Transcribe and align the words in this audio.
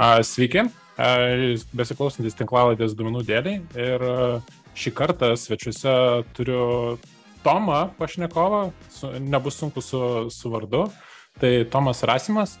Sveiki, 0.00 0.62
besiklausantis 1.76 2.36
tinklaladės 2.38 2.94
duomenų 2.96 3.20
dėliai 3.28 3.58
ir 3.76 4.04
šį 4.72 4.92
kartą 4.96 5.28
svečiuose 5.36 5.92
turiu 6.36 6.62
Tomą 7.44 7.82
Pašnekovą, 7.98 8.62
nebus 9.20 9.60
sunku 9.60 9.84
su, 9.84 10.00
su 10.32 10.52
vardu, 10.52 10.86
tai 11.40 11.66
Tomas 11.68 12.00
Rasimas. 12.08 12.56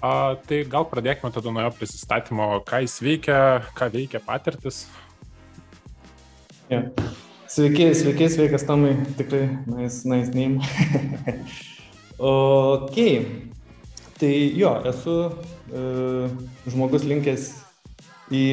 A, 0.00 0.38
tai 0.46 0.62
gal 0.70 0.86
pradėkime 0.88 1.28
tada 1.34 1.50
nuo 1.52 1.66
jo 1.66 1.74
prisistatymo, 1.76 2.46
ką 2.64 2.84
jis 2.86 2.94
veikia, 3.04 3.40
ką 3.76 3.90
veikia 3.92 4.22
patirtis. 4.24 4.84
Yeah. 6.70 6.88
Sveiki, 7.50 7.90
sveiki, 7.98 8.30
sveikas 8.30 8.64
Tomai, 8.64 8.94
tikrai 9.18 9.48
nice, 9.66 10.06
nice 10.08 10.30
name. 10.32 10.62
ok, 12.30 12.96
tai 14.20 14.32
jo, 14.58 14.74
esu 14.90 15.16
uh, 15.30 16.30
žmogus 16.68 17.06
linkęs 17.08 17.48
į 18.30 18.44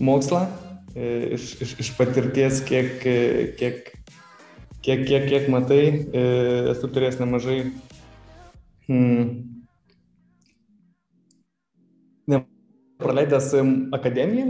mokslą, 0.00 0.44
uh, 0.46 1.26
iš, 1.34 1.50
iš, 1.64 1.74
iš 1.84 1.92
patirties, 1.98 2.62
kiek, 2.68 3.02
kiek, 3.58 3.92
kiek, 4.86 5.04
kiek, 5.04 5.28
kiek 5.28 5.50
matai, 5.52 5.82
esu 6.72 6.90
turėjęs 6.94 7.20
nemažai 7.20 7.58
hmm, 8.88 9.48
praleidęs 12.98 13.52
akademiją 13.94 14.48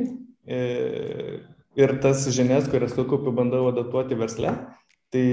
ir 1.78 1.94
tas 2.02 2.24
žinias, 2.34 2.68
kurias 2.70 2.94
sukaupiu, 2.96 3.32
bandau 3.34 3.68
adaptuoti 3.70 4.18
versle. 4.18 4.54
Tai 5.12 5.26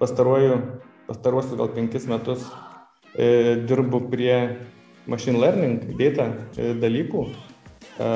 pastaruoju, 0.00 0.54
pastaruosius 1.06 1.58
gal 1.60 1.68
penkis 1.74 2.08
metus 2.10 2.46
e, 2.46 2.65
dirbu 3.16 4.02
prie 4.12 4.36
machine 5.06 5.40
learning, 5.40 5.96
data 5.98 6.30
e, 6.56 6.72
dalykų. 6.82 7.22
E, 7.96 8.10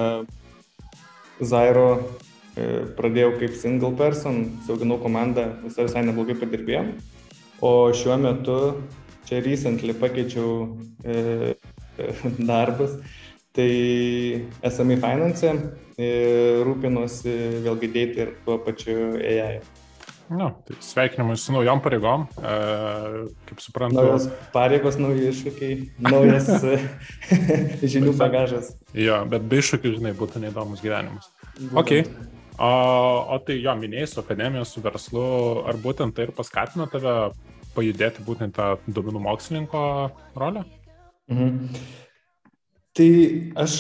Zairo 1.41 1.87
e, 1.97 2.67
pradėjau 2.99 3.37
kaip 3.41 3.57
single 3.57 3.95
person, 3.97 4.43
sauginau 4.67 4.99
komandą, 5.01 5.47
visai 5.65 5.89
visai 5.89 6.05
neblogai 6.05 6.37
padirbėjom. 6.43 6.93
O 7.65 7.73
šiuo 7.97 8.19
metu 8.21 8.59
čia 9.29 9.41
recently 9.45 9.97
pakeičiau 9.97 10.53
e, 11.05 11.57
darbus 12.51 13.01
Tai 13.53 13.67
SMI 14.63 14.97
Finance 15.03 15.49
e, 15.99 16.11
rūpinosi 16.63 17.33
vėlgi 17.65 17.89
dėti 17.91 18.23
ir 18.23 18.29
tuo 18.45 18.61
pačiu 18.63 19.17
AI. 19.19 19.59
Na, 20.31 20.53
tai 20.63 20.77
sveikinimai 20.79 21.35
su 21.43 21.51
naujom 21.51 21.81
pareigom, 21.83 22.25
e, 22.39 22.51
kaip 23.49 23.63
suprantu. 23.65 23.99
Naujos 23.99 24.29
pareigos, 24.55 24.95
nauji 25.03 25.27
iššūkiai, 25.33 25.79
naujas 26.07 26.47
e, 26.71 26.77
žinių 27.95 28.13
bagažas. 28.19 28.69
Jo, 28.95 29.25
bet 29.31 29.49
be 29.51 29.59
iššūkių, 29.59 29.97
žinai, 29.97 30.13
būtų 30.19 30.45
neįdomus 30.45 30.85
gyvenimas. 30.85 31.27
Ok. 31.75 31.97
O, 32.61 32.71
o 33.35 33.41
tai 33.43 33.59
jo, 33.59 33.75
minėjai 33.81 34.07
su 34.13 34.23
akademija, 34.23 34.63
su 34.69 34.85
verslu, 34.85 35.25
ar 35.67 35.81
būtent 35.83 36.15
tai 36.15 36.29
ir 36.29 36.35
paskatino 36.37 36.87
tave 36.93 37.17
pajudėti 37.75 38.23
būtent 38.23 38.55
tą 38.55 38.77
duomenų 38.87 39.25
mokslininko 39.27 39.83
rolę? 40.39 40.63
Mhm. 41.33 41.83
Tai 42.95 43.11
aš, 43.67 43.77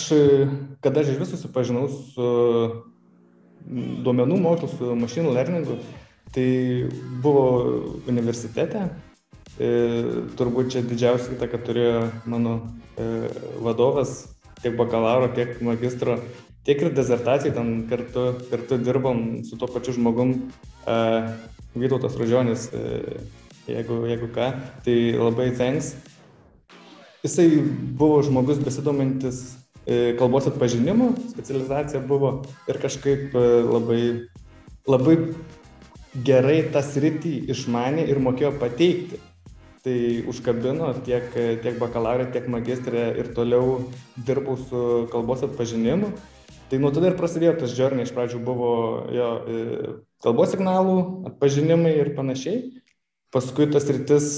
kada 0.83 1.03
aš 1.03 1.15
iš 1.15 1.23
viso 1.23 1.37
susipažinau 1.37 1.87
su 1.91 2.28
duomenų 4.06 4.39
mokslu, 4.43 4.75
su 4.75 4.95
machine 4.98 5.31
learningu, 5.34 5.78
tai 6.34 6.89
buvo 7.23 7.45
universitete. 8.09 8.89
E, 9.61 9.70
turbūt 10.39 10.70
čia 10.72 10.83
didžiausia 10.87 11.34
įtaka 11.34 11.59
turėjo 11.67 12.05
mano 12.31 12.55
e, 12.97 13.28
vadovas, 13.61 14.31
tiek 14.62 14.77
bakalauro, 14.78 15.28
tiek 15.37 15.59
magistro, 15.64 16.17
tiek 16.64 16.81
ir 16.81 16.95
dezertacijai, 16.97 17.53
ten 17.56 17.83
kartu, 17.91 18.31
kartu 18.49 18.78
dirbom 18.81 19.43
su 19.44 19.59
tuo 19.60 19.69
pačiu 19.69 19.97
žmogum, 19.99 20.37
e, 20.87 20.97
Vytautas 21.75 22.16
Rudžionis, 22.19 22.71
e, 22.72 23.21
jeigu, 23.69 24.00
jeigu 24.09 24.31
ką, 24.34 24.49
tai 24.87 24.97
labai 25.19 25.50
thanks. 25.59 25.93
Jisai 27.21 27.60
buvo 28.00 28.22
žmogus 28.25 28.62
besidomintis 28.65 29.59
kalbos 30.16 30.47
atpažinimu, 30.49 31.10
specializacija 31.33 32.00
buvo 32.06 32.31
ir 32.71 32.78
kažkaip 32.81 33.34
labai, 33.34 34.03
labai 34.88 35.16
gerai 36.15 36.62
tą 36.72 36.82
sritį 36.84 37.34
išmanė 37.54 38.06
ir 38.10 38.21
mokėjo 38.22 38.54
pateikti. 38.60 39.21
Tai 39.81 39.97
užkabino 40.28 40.91
tiek, 41.06 41.31
tiek 41.65 41.78
bakalaurė, 41.81 42.26
tiek 42.34 42.50
magistrė 42.53 43.06
ir 43.16 43.31
toliau 43.32 43.78
dirbau 44.26 44.59
su 44.60 44.82
kalbos 45.12 45.47
atpažinimu. 45.47 46.10
Tai 46.69 46.81
nuo 46.82 46.91
tada 46.93 47.09
ir 47.09 47.16
prasidėjo 47.16 47.54
tas 47.62 47.72
journey, 47.78 48.04
iš 48.04 48.12
pradžių 48.15 48.43
buvo 48.44 48.72
jo 49.10 49.31
e, 49.41 49.62
kalbos 50.22 50.53
signalų 50.53 50.98
atpažinimai 51.32 51.97
ir 51.97 52.12
panašiai. 52.19 52.60
Paskui 53.32 53.71
tas 53.72 53.88
rytis 53.88 54.28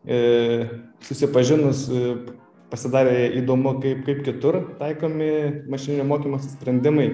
E, 0.00 0.64
susipažinus 1.04 1.84
e, 1.92 2.14
pasidarė 2.72 3.26
įdomu, 3.36 3.74
kaip, 3.82 4.00
kaip 4.06 4.22
kitur 4.24 4.56
taikomi 4.78 5.66
mašininio 5.68 6.06
mokymosi 6.08 6.54
sprendimai, 6.54 7.08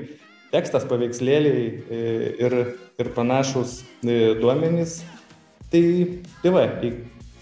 tekstas, 0.57 0.87
paveikslėliai 0.89 1.67
e, 1.69 2.01
ir, 2.47 2.57
ir 2.99 3.13
panašus 3.17 3.83
duomenys. 4.03 5.03
Tai, 5.71 5.83
tai 6.41 6.55
va, 6.55 6.65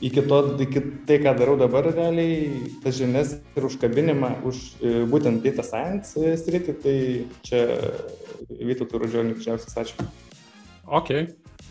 iki 0.04 0.24
to, 0.26 0.40
iki 0.64 0.82
tai, 1.08 1.20
ką 1.22 1.36
darau 1.38 1.54
dabar 1.60 1.86
realiai, 1.92 2.66
tas 2.82 2.98
žinias 2.98 3.36
ir 3.54 3.68
užkabinimą 3.70 4.34
už 4.48 4.60
būtent 5.12 5.44
data 5.44 5.64
science 5.66 6.34
sritį, 6.42 6.76
tai 6.82 6.98
čia 7.46 7.64
Vytautų 8.44 9.00
Rudžionį 9.00 9.38
didžiausias 9.38 9.78
ačiū. 9.84 10.08
Ok, 10.84 11.12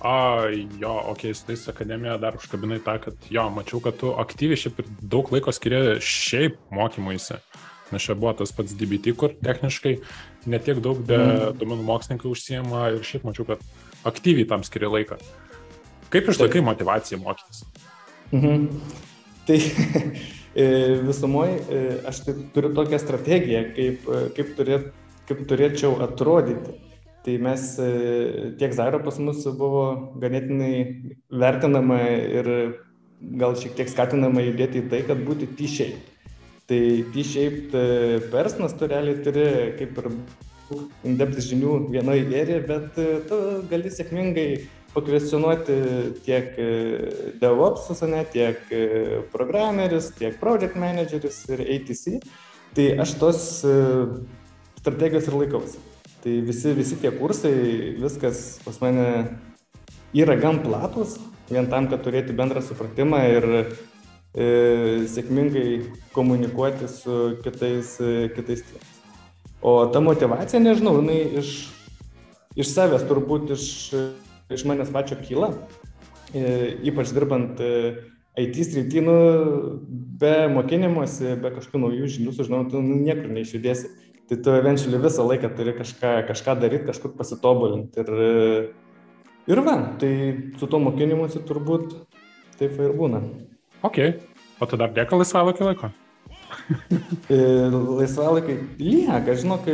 A, 0.04 0.48
jo, 0.80 1.02
okei, 1.08 1.32
okay, 1.32 1.34
su 1.34 1.46
tais 1.46 1.68
akademija 1.70 2.18
dar 2.20 2.36
užkabinai 2.36 2.82
tą, 2.84 2.98
kad 3.06 3.28
jo, 3.32 3.44
mačiau, 3.56 3.80
kad 3.84 3.96
tu 4.02 4.10
aktyviai 4.20 4.60
šiaip 4.60 4.82
ir 4.82 4.90
daug 5.00 5.30
laiko 5.32 5.54
skiria 5.56 5.96
šiaip 6.04 6.58
mokymuisi. 6.76 7.38
Nes 7.94 8.04
čia 8.04 8.18
buvo 8.18 8.34
tas 8.42 8.52
pats 8.52 8.74
DBT, 8.76 9.14
kur 9.16 9.36
techniškai 9.46 9.94
netiek 10.50 10.82
daug 10.84 11.00
be 11.08 11.18
mm. 11.18 11.58
domenų 11.62 11.88
mokslininkai 11.88 12.30
užsijama 12.32 12.86
ir 12.96 13.08
šiaip 13.08 13.26
mačiau, 13.28 13.48
kad 13.48 13.64
aktyviai 14.08 14.48
tam 14.50 14.66
skiria 14.68 14.92
laiką. 14.94 15.18
Kaip 16.14 16.30
išlaikai 16.30 16.62
motivaciją 16.66 17.20
mokytis? 17.24 17.64
Mhm. 18.34 18.68
Tai 19.48 19.60
e, 20.64 20.66
visumoje 21.04 21.84
aš 22.10 22.24
tai 22.28 22.38
turiu 22.56 22.74
tokią 22.78 23.02
strategiją, 23.02 23.68
kaip, 23.76 24.08
e, 24.08 24.24
kaip, 24.38 24.56
turėt, 24.60 24.90
kaip 25.30 25.46
turėčiau 25.50 25.98
atrodyti 26.06 26.80
tai 27.24 27.38
mes 27.38 27.80
e, 27.80 28.56
tiek 28.60 28.74
Zairo 28.76 29.00
pas 29.00 29.18
mus 29.20 29.46
buvo 29.56 29.84
ganėtinai 30.20 30.74
vertinama 31.32 32.00
ir 32.12 32.50
gal 33.40 33.56
šiek 33.56 33.78
tiek 33.78 33.92
skatinama 33.92 34.44
judėti 34.44 34.82
į 34.84 34.90
tai, 34.92 35.04
kad 35.08 35.24
būti 35.24 35.48
T-shaped. 35.48 36.12
Tai 36.74 37.06
T-shaped 37.14 37.74
e, 37.78 38.20
personas 38.34 38.74
tu 38.74 38.88
realiai 38.90 39.22
turi 39.22 39.44
kaip 39.78 40.00
ir 40.02 40.08
in-depth 41.06 41.42
žinių 41.46 41.74
vienoje 41.94 42.24
ėrėje, 42.34 42.62
bet 42.66 42.98
e, 42.98 43.06
tu 43.30 43.38
gali 43.70 43.92
sėkmingai 43.94 44.48
pakvestionuoti 44.96 45.76
tiek 46.26 46.58
DevOps, 47.42 47.92
ne, 48.10 48.24
tiek 48.34 48.60
programerius, 49.34 50.12
tiek 50.18 50.38
project 50.42 50.78
managerius 50.78 51.40
ir 51.54 51.62
ATC. 51.78 52.20
Tai 52.74 52.86
aš 53.06 53.14
tos 53.22 53.42
strategijos 54.80 55.30
ir 55.30 55.38
laikausi. 55.44 55.82
Tai 56.26 56.36
visi, 56.50 56.74
visi 56.78 56.98
tie 57.02 57.14
kursai, 57.14 57.54
viskas 58.02 58.44
pas 58.66 58.82
mane 58.82 59.08
yra 60.14 60.38
gan 60.42 60.62
platus, 60.66 61.18
vien 61.50 61.68
tam, 61.70 61.90
kad 61.92 62.06
turėti 62.06 62.36
bendrą 62.38 62.62
supratimą 62.64 63.20
ir 63.34 63.48
e, 63.50 63.64
sėkmingai 64.34 65.84
komunikuoti 66.14 66.88
su 66.90 67.38
kitais, 67.44 68.00
e, 68.02 68.30
kitais 68.34 68.64
tėvais. 68.66 68.94
O 69.64 69.86
ta 69.94 70.02
motivacija, 70.04 70.60
nežinau, 70.60 70.98
jinai 71.00 71.20
iš, 71.40 71.52
iš 72.60 72.72
savęs 72.74 73.06
turbūt 73.08 73.54
iš, 73.56 73.66
iš 74.52 74.66
manęs 74.68 74.90
pačio 74.92 75.20
kyla, 75.22 75.54
e, 76.34 76.74
ypač 76.90 77.14
dirbant 77.16 77.62
e, 77.62 78.10
IT 78.42 78.58
srity, 78.66 79.04
nu, 79.06 79.18
be 80.20 80.50
mokymosi, 80.50 81.36
be 81.38 81.54
kažkokių 81.54 81.84
naujų 81.86 82.10
žinių 82.18 82.34
sužinau, 82.34 82.64
tu 82.72 82.82
nu, 82.82 82.98
niekur 83.06 83.30
neišjudėsi 83.30 83.94
tai 84.28 84.38
tu 84.42 84.50
eventually 84.56 84.98
visą 84.98 85.28
laiką 85.28 85.50
turi 85.56 85.74
kažką, 85.78 86.12
kažką 86.28 86.56
daryti, 86.60 86.88
kažkur 86.88 87.12
pasitobulinti. 87.18 88.00
Ir, 88.00 88.70
ir 89.52 89.62
va, 89.62 89.76
tai 90.00 90.14
su 90.58 90.68
to 90.68 90.80
mokinimuose 90.80 91.44
turbūt 91.44 91.98
taip 92.58 92.80
ir 92.80 92.96
būna. 92.98 93.22
Ok, 93.84 93.98
o 94.60 94.66
tu 94.66 94.78
dar 94.80 94.94
lieka 94.96 95.18
laisvalaikio 95.20 95.66
laiko? 95.68 95.90
E, 97.28 97.38
laisvalaikai 98.00 98.56
lieka, 98.80 99.34
žinok, 99.36 99.66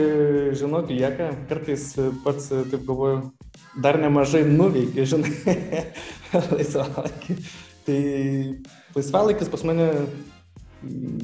žinok, 0.57 0.89
lieka, 0.89 1.27
kartais 1.49 1.83
pats 2.23 2.47
taip 2.71 2.87
galvoju, 2.87 3.19
dar 3.83 3.99
nemažai 4.01 4.41
nuveikia, 4.47 5.05
žinai, 5.11 5.33
laisvalaikį. 6.57 7.37
Tai 7.85 7.99
laisvalaikis 8.95 9.51
pas 9.53 9.65
mane 9.69 9.87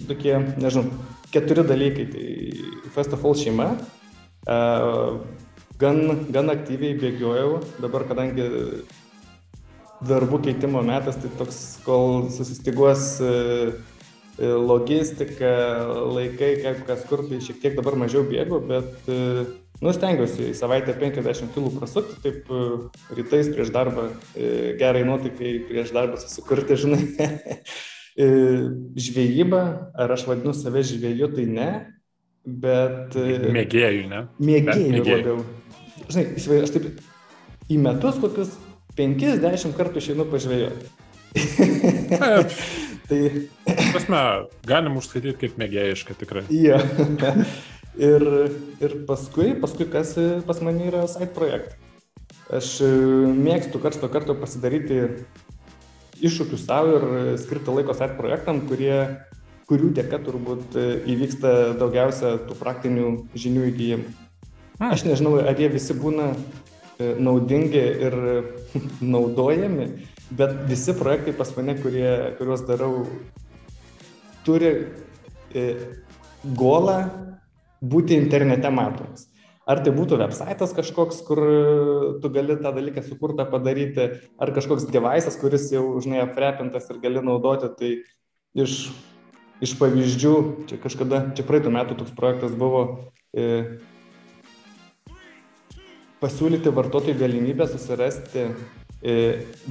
tokie, 0.05 0.35
nežinau, 0.61 0.91
keturi 1.33 1.65
dalykai. 1.65 2.05
Tai 2.13 2.91
first 2.93 3.17
of 3.17 3.25
all 3.25 3.33
šeima. 3.33 3.71
Gan, 5.81 5.97
gan 6.31 6.53
aktyviai 6.53 6.99
bėgiojau, 7.01 7.63
dabar 7.81 8.05
kadangi 8.07 8.45
darbų 10.03 10.41
keitimo 10.49 10.81
metas, 10.85 11.19
tai 11.21 11.31
toks, 11.39 11.59
kol 11.85 12.27
susistiguos 12.35 13.19
logistika, 14.35 15.51
laikai, 16.11 16.55
kaip 16.59 16.81
kas 16.89 17.05
kur, 17.07 17.23
tai 17.29 17.39
šiek 17.43 17.61
tiek 17.61 17.77
dabar 17.77 17.95
mažiau 18.01 18.25
bėgu, 18.27 18.59
bet 18.67 19.07
Nu, 19.83 19.91
stengiuosi 19.91 20.51
į 20.51 20.55
savaitę 20.55 20.93
50 20.95 21.51
kg 21.51 21.71
prasukti, 21.75 22.15
taip 22.23 22.47
rytais 23.17 23.49
prieš 23.51 23.73
darbą, 23.75 24.07
gerai 24.79 25.03
nuotaikai 25.07 25.51
prieš 25.67 25.91
darbą 25.95 26.19
susikurti, 26.21 26.77
žinai. 26.85 27.01
Žvėjyba, 28.15 29.61
ar 29.99 30.13
aš 30.15 30.23
vadinu 30.29 30.53
save 30.55 30.85
žvėju, 30.87 31.27
tai 31.35 31.47
ne, 31.51 31.69
bet... 32.47 33.17
Mėgėjų, 33.57 34.05
ne? 34.13 34.21
Mėgėjų 34.39 35.03
labiau. 35.09 35.43
Žinai, 36.07 36.61
aš 36.63 36.71
taip 36.77 36.87
į 37.67 37.81
metus 37.83 38.21
kokius 38.23 38.55
50 38.95 39.75
kartų 39.77 40.01
išeinu 40.01 40.27
pažvėjoti. 40.31 40.91
tai... 43.09 43.21
Prasme, 43.65 44.21
galim 44.67 44.99
užskaityti 44.99 45.39
kaip 45.41 45.57
mėgėjiška 45.59 46.15
tikrai. 46.19 46.45
Jo. 46.53 46.79
Ir, 47.95 48.23
ir 48.83 48.93
paskui, 49.07 49.53
paskui 49.55 49.87
kas 49.87 50.17
pas 50.47 50.57
mane 50.63 50.89
yra 50.89 51.05
side 51.07 51.31
projektai. 51.35 51.77
Aš 52.53 52.75
e, 52.83 52.89
mėgstu 53.31 53.79
karts 53.81 54.01
to 54.01 54.09
karto 54.11 54.35
pasidaryti 54.37 54.97
iššūkių 56.19 56.59
savo 56.59 56.97
ir 56.97 57.05
skirti 57.41 57.73
laiko 57.73 57.95
side 57.95 58.17
projektam, 58.19 58.59
kurie, 58.69 59.23
kurių 59.69 59.93
dėka 59.97 60.19
turbūt 60.27 60.75
e, 60.77 60.85
įvyksta 61.15 61.55
daugiausia 61.79 62.35
tų 62.45 62.59
praktinių 62.59 63.07
žinių 63.33 63.65
įgyjimų. 63.71 64.13
Aš 64.91 65.05
nežinau, 65.07 65.37
ar 65.39 65.55
jie 65.55 65.71
visi 65.71 65.95
būna 65.95 66.33
naudingi 66.99 67.81
ir 68.07 68.17
naudojami, 69.15 69.87
bet 70.35 70.57
visi 70.69 70.95
projektai 70.97 71.35
pas 71.37 71.51
mane, 71.57 71.77
kurie, 71.81 72.09
kuriuos 72.39 72.65
darau, 72.67 73.05
turi 74.45 74.71
golą 76.55 76.97
būti 77.81 78.17
internete 78.17 78.71
matomas. 78.73 79.29
Ar 79.65 79.79
tai 79.81 79.95
būtų 79.95 80.19
websaitas 80.21 80.75
kažkoks, 80.77 81.23
kur 81.25 81.39
tu 82.21 82.29
gali 82.29 82.53
tą 82.59 82.69
dalyką 82.75 83.01
sukurtą 83.01 83.47
padaryti, 83.49 84.11
ar 84.37 84.51
kažkoks 84.53 84.85
devaisas, 84.93 85.39
kuris 85.41 85.71
jau, 85.73 85.87
žinai, 86.05 86.21
aprepintas 86.21 86.85
ir 86.93 86.99
gali 87.01 87.23
naudoti, 87.25 87.71
tai 87.79 88.61
iš, 88.61 88.91
iš 89.65 89.73
pavyzdžių, 89.79 90.35
čia 90.69 90.77
kažkada, 90.83 91.23
čia 91.33 91.47
praeitų 91.49 91.73
metų 91.73 91.97
toks 91.97 92.13
projektas 92.13 92.53
buvo 92.53 92.83
e, 93.33 93.81
pasiūlyti 96.21 96.73
vartotojų 96.75 97.17
galimybę 97.19 97.67
susirasti 97.69 98.45
e, 98.45 99.15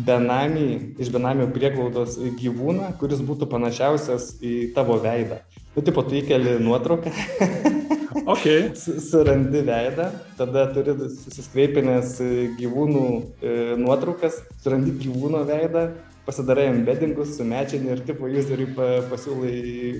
benamį, 0.06 0.68
iš 1.02 1.12
benamio 1.14 1.48
prieglaudos 1.54 2.18
gyvūną, 2.40 2.94
kuris 3.00 3.24
būtų 3.24 3.48
panašiausias 3.52 4.34
į 4.44 4.54
tavo 4.76 5.00
veidą. 5.02 5.42
Nu, 5.74 5.82
tipo, 5.82 6.04
tu 6.06 6.20
įkeli 6.20 6.58
nuotrauką. 6.62 7.14
Okay. 8.24 8.70
Surandi 8.78 9.60
veidą, 9.66 10.06
tada 10.38 10.62
turi 10.72 10.94
susiskreipinės 10.96 12.14
e, 12.24 12.28
gyvūnų 12.56 13.02
e, 13.44 13.54
nuotraukas, 13.76 14.38
surandi 14.62 14.94
gyvūno 15.02 15.42
veidą, 15.44 15.82
pasidarai 16.24 16.70
embeddingus, 16.70 17.34
sumečini 17.36 17.92
ir 17.92 18.00
tipo 18.06 18.30
useriui 18.30 18.70
pasiūlai 19.10 19.56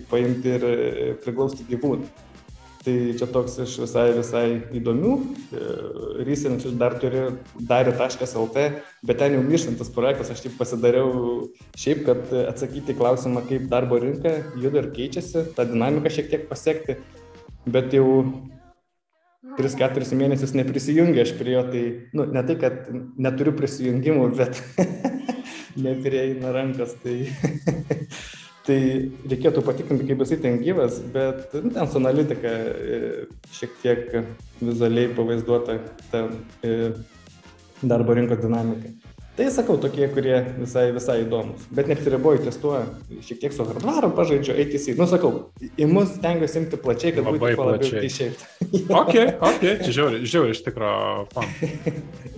paimti 0.09 0.55
ir 0.57 0.65
e, 0.71 1.11
priglausti 1.27 1.67
gyvūną. 1.69 2.09
Tai 2.85 2.95
čia 3.17 3.27
toks 3.33 3.55
iš 3.65 3.79
visai, 3.81 4.11
visai 4.13 4.47
įdomių. 4.77 5.13
Rysinčius 6.29 6.77
dar 6.77 6.99
turiu 7.01 7.39
dario.lt, 7.57 8.65
bet 9.09 9.21
ten 9.23 9.39
jau 9.39 9.43
mirštantis 9.47 9.89
projektas, 9.95 10.35
aš 10.35 10.45
taip 10.45 10.59
pasidariau 10.61 11.47
šiaip, 11.81 12.05
kad 12.05 12.35
atsakyti 12.45 12.97
klausimą, 12.99 13.47
kaip 13.49 13.71
darbo 13.73 14.03
rinka 14.05 14.37
juda 14.61 14.85
ir 14.85 14.93
keičiasi, 14.97 15.47
tą 15.57 15.65
dinamiką 15.73 16.13
šiek 16.13 16.29
tiek 16.35 16.49
pasiekti 16.53 17.01
bet 17.67 17.95
jau 17.97 18.07
3-4 19.59 20.17
mėnesius 20.19 20.55
neprisijungia 20.57 21.25
aš 21.25 21.35
prie 21.39 21.55
jo, 21.55 21.63
tai, 21.71 21.83
nu, 22.17 22.27
ne 22.27 22.43
tai, 22.47 22.57
kad 22.61 22.89
neturiu 23.21 23.55
prisijungimų, 23.57 24.31
bet 24.39 24.61
neprieina 25.85 26.53
rankas, 26.55 26.97
tai, 27.05 27.29
tai 28.65 28.79
reikėtų 29.29 29.63
patikrinti, 29.65 30.07
kaip 30.09 30.23
jisai 30.25 30.39
ten 30.41 30.61
gyvas, 30.63 31.01
bet 31.15 31.53
nu, 31.59 31.73
ten 31.75 31.91
su 31.91 32.01
analitika 32.01 32.51
e, 32.51 33.01
šiek 33.53 33.75
tiek 33.83 34.15
vizualiai 34.63 35.11
pavaizduota 35.17 35.79
ta 36.13 36.23
e, 36.65 36.93
darbo 37.85 38.17
rinkos 38.17 38.41
dinamika. 38.41 38.95
Tai 39.35 39.49
sakau, 39.51 39.75
tokie, 39.83 40.07
kurie 40.15 40.37
visai, 40.61 40.85
visai 40.95 41.17
įdomus. 41.25 41.65
Bet 41.75 41.89
neapsiriboju 41.91 42.45
ties 42.45 42.59
tuo, 42.63 42.77
šiek 43.27 43.41
tiek 43.43 43.55
su 43.57 43.65
hardvaru 43.67 44.13
pažaidžiu, 44.15 44.55
ATC. 44.63 44.93
Nu, 44.95 45.09
sakau, 45.11 45.33
į 45.75 45.89
mus 45.91 46.13
stengiuosi 46.21 46.61
imti 46.61 46.79
plačiai, 46.79 47.17
kad 47.17 47.27
Labai 47.27 47.41
būtų 47.43 47.57
kuo 47.59 47.67
labiau 47.67 47.83
plačiai. 47.83 48.13
išėjti. 48.13 48.53
Ok, 49.01 49.17
ok, 49.49 49.65
čia 49.83 49.97
žiauri, 49.97 50.21
žiauri 50.31 50.55
iš 50.55 50.63
fan. 51.35 51.51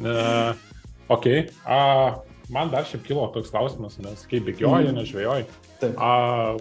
Uh, 0.01 0.65
ok, 1.19 1.29
a, 1.69 1.83
man 2.53 2.71
dar 2.71 2.85
šiaip 2.85 3.05
kilo 3.07 3.27
toks 3.35 3.51
klausimas, 3.51 3.99
nes 4.03 4.27
kaip 4.31 4.45
bėgioji, 4.47 4.89
Mhm. 4.91 4.97
nežvėjoji. 5.01 5.47
Taip. 5.81 5.95
A, 5.99 6.57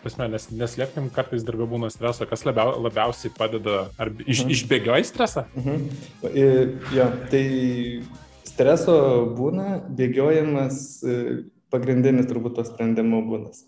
Pasme, 0.00 0.30
nes, 0.32 0.46
neslėpkim, 0.48 1.10
kartais 1.12 1.42
darbė 1.44 1.66
būna 1.68 1.90
streso, 1.92 2.24
kas 2.26 2.40
labiau, 2.48 2.72
labiausiai 2.80 3.34
padeda, 3.36 3.90
ar 4.00 4.08
iš, 4.24 4.44
Mhm. 4.46 4.50
išbėgioji 4.54 5.04
stresą? 5.04 5.44
Mhm. 5.54 5.90
I, 6.24 6.94
Jo, 6.96 7.12
tai 7.30 8.02
streso 8.44 9.34
būna, 9.36 9.82
bėgiojimas 9.94 11.04
e, 11.04 11.44
pagrindinis 11.70 12.26
turbūt 12.26 12.54
to 12.56 12.64
sprendimo 12.64 13.20
būdas. 13.28 13.64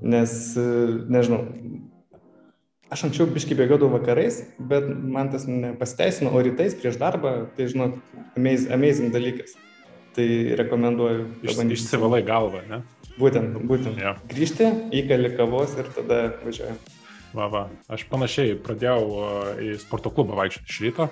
Nes, 0.00 0.56
e, 0.56 0.60
nežinau, 1.10 1.42
aš 2.88 3.02
anksčiau 3.08 3.26
biškai 3.26 3.56
bėgiodavau 3.58 3.98
vakarais, 3.98 4.44
bet 4.60 4.86
man 4.86 5.28
tas 5.32 5.46
nepasiteisino, 5.46 6.30
o 6.32 6.38
rytais 6.40 6.74
prieš 6.74 6.98
darbą, 6.98 7.48
tai 7.56 7.66
žinok, 7.66 7.98
amazing, 8.36 8.70
amazing 8.70 9.10
dalykas. 9.12 9.56
Tai 10.16 10.26
rekomenduoju. 10.60 11.22
Iš, 11.42 11.54
pabandyti. 11.54 11.78
išsivalai 11.80 12.22
galvą, 12.26 12.60
ne? 12.68 12.82
Būtent, 13.18 13.54
būtent. 13.68 13.96
Jo. 14.00 14.14
Grįžti, 14.28 14.66
įkali 15.02 15.30
kavos 15.36 15.72
ir 15.80 15.88
tada 15.96 16.18
važiuoju. 16.44 16.74
Va, 17.32 17.46
va. 17.48 17.62
Aš 17.92 18.04
panašiai 18.10 18.58
pradėjau 18.60 19.04
į 19.64 19.70
sporto 19.80 20.10
klubą 20.12 20.36
vaikščioti 20.42 20.68
iš 20.68 20.80
ryto. 20.84 21.06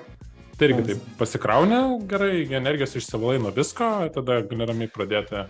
Tai 0.61 0.69
irgi 0.69 0.83
taip 0.91 1.05
pasikraunė 1.17 1.79
gerai, 2.09 2.43
energijos 2.53 2.93
išsivalai 3.01 3.39
nuo 3.41 3.53
visko, 3.57 3.89
tada 4.13 4.43
gali 4.45 4.67
ramiai 4.69 4.91
pradėti 4.93 5.47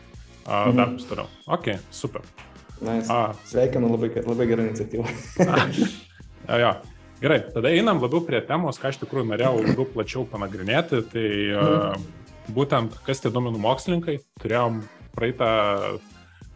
Mhm. 0.51 0.77
darbus 0.79 1.05
toliau. 1.11 1.27
Ok, 1.47 1.75
super. 1.91 2.23
Nice. 2.81 3.11
A, 3.13 3.35
Sveikinu 3.45 3.91
labai, 3.93 4.09
labai 4.25 4.47
gerą 4.49 4.65
iniciatyvą. 4.71 5.05
Jo, 6.49 6.57
jo. 6.65 6.71
Gerai, 7.21 7.41
tada 7.53 7.69
einam 7.69 7.99
labiau 8.01 8.23
prie 8.25 8.41
temos, 8.41 8.79
ką 8.81 8.89
iš 8.95 8.99
tikrųjų 9.03 9.27
norėjau 9.29 9.59
labiau 9.61 9.85
plačiau 9.93 10.23
panagrinėti. 10.31 11.03
Tai 11.13 11.27
uh, 11.53 11.99
būtent, 12.55 12.95
kas 13.07 13.21
tie 13.23 13.31
duomenų 13.33 13.61
mokslininkai, 13.63 14.19
turėjom 14.43 14.83
praeitą, 15.17 15.51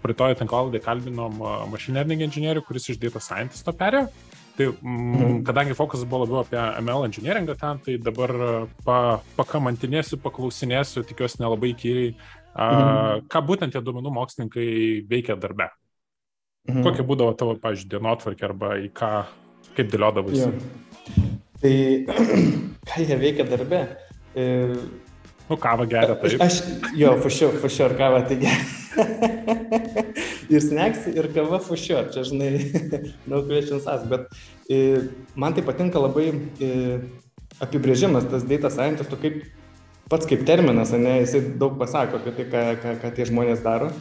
praeitoje 0.04 0.38
tinklaladį 0.42 0.80
kalbinom 0.84 1.40
learning 1.88 2.24
inžinierių, 2.26 2.62
kuris 2.66 2.90
iš 2.92 2.98
data 3.02 3.20
scientisto 3.20 3.72
perėjo. 3.72 4.08
Tai 4.54 4.66
mm, 4.70 5.14
Mhm. 5.14 5.38
kadangi 5.48 5.74
fokusas 5.74 6.06
buvo 6.06 6.22
labiau 6.22 6.44
apie 6.44 6.58
ML 6.80 7.08
engineeringą 7.08 7.56
ten, 7.58 7.78
tai 7.82 7.96
dabar 7.98 8.30
pa, 8.84 9.20
pakamantinėsiu, 9.36 10.20
paklausinėsiu, 10.22 11.02
tikiuosi 11.02 11.40
nelabai 11.42 11.72
įkyriai, 11.74 12.14
uh, 12.14 12.60
Mhm. 12.62 13.26
ką 13.26 13.42
būtent 13.48 13.72
tie 13.74 13.82
duomenų 13.82 14.12
mokslininkai 14.14 15.08
veikia 15.10 15.34
darbe. 15.34 15.70
Mhm. 16.68 16.84
Kokia 16.86 17.02
būdavo 17.02 17.34
tavo, 17.36 17.56
pavyzdžiui, 17.58 17.90
dienotvarkė 17.96 18.44
arba 18.46 18.76
į 18.78 18.92
ką, 18.94 19.26
kaip 19.74 19.90
dėliodavai? 19.90 20.52
Tai 21.60 21.74
ką 22.88 23.02
jie 23.08 23.16
veikia 23.18 23.44
darbe? 23.50 23.82
E, 24.36 24.44
Nu, 25.48 25.56
kavą 25.60 25.84
geria, 25.88 26.14
taip. 26.16 26.40
Aš, 26.40 26.62
jo, 26.96 27.10
fušiu, 27.20 27.50
fušiu, 27.60 27.84
ar 27.90 27.94
kava 27.98 28.22
tai 28.28 28.38
gerai. 28.40 28.62
ir 30.54 30.62
snacks, 30.64 31.04
ir 31.12 31.28
kava 31.34 31.58
fušiu, 31.60 31.98
čia 32.14 32.24
žinai, 32.24 32.52
no 33.30 33.42
questions 33.44 33.84
asked, 33.90 34.08
bet 34.08 34.32
e, 34.72 35.02
man 35.36 35.56
tai 35.56 35.66
patinka 35.66 36.00
labai 36.00 36.30
e, 36.32 36.70
apibrėžimas, 37.64 38.30
tas 38.30 38.48
data 38.48 38.72
scientist, 38.72 39.12
tu 39.12 39.20
kaip 39.20 39.44
pats 40.08 40.28
kaip 40.30 40.46
terminas, 40.48 40.94
ne, 40.96 41.20
jisai 41.26 41.44
daug 41.60 41.76
pasako 41.80 42.22
apie 42.22 42.34
tai, 42.38 42.48
ką, 42.48 42.64
ką, 42.80 42.96
ką 43.04 43.14
tie 43.18 43.28
žmonės 43.28 43.64
daro. 43.64 43.92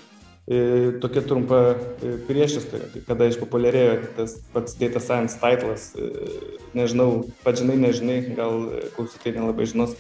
E, 0.44 0.58
tokia 1.04 1.28
trumpa 1.28 1.62
priešistorė, 2.28 2.90
tai 2.96 3.04
kada 3.08 3.28
išpopuliarėjo 3.32 3.94
tas 4.16 4.40
pats 4.56 4.80
data 4.80 5.04
science 5.04 5.40
titlas, 5.40 5.92
nežinau, 6.76 7.26
pats 7.44 7.64
žinai, 7.64 7.80
nežinai, 7.84 8.20
gal 8.40 8.68
klausytojai 8.96 9.40
nelabai 9.40 9.68
žinos. 9.72 9.96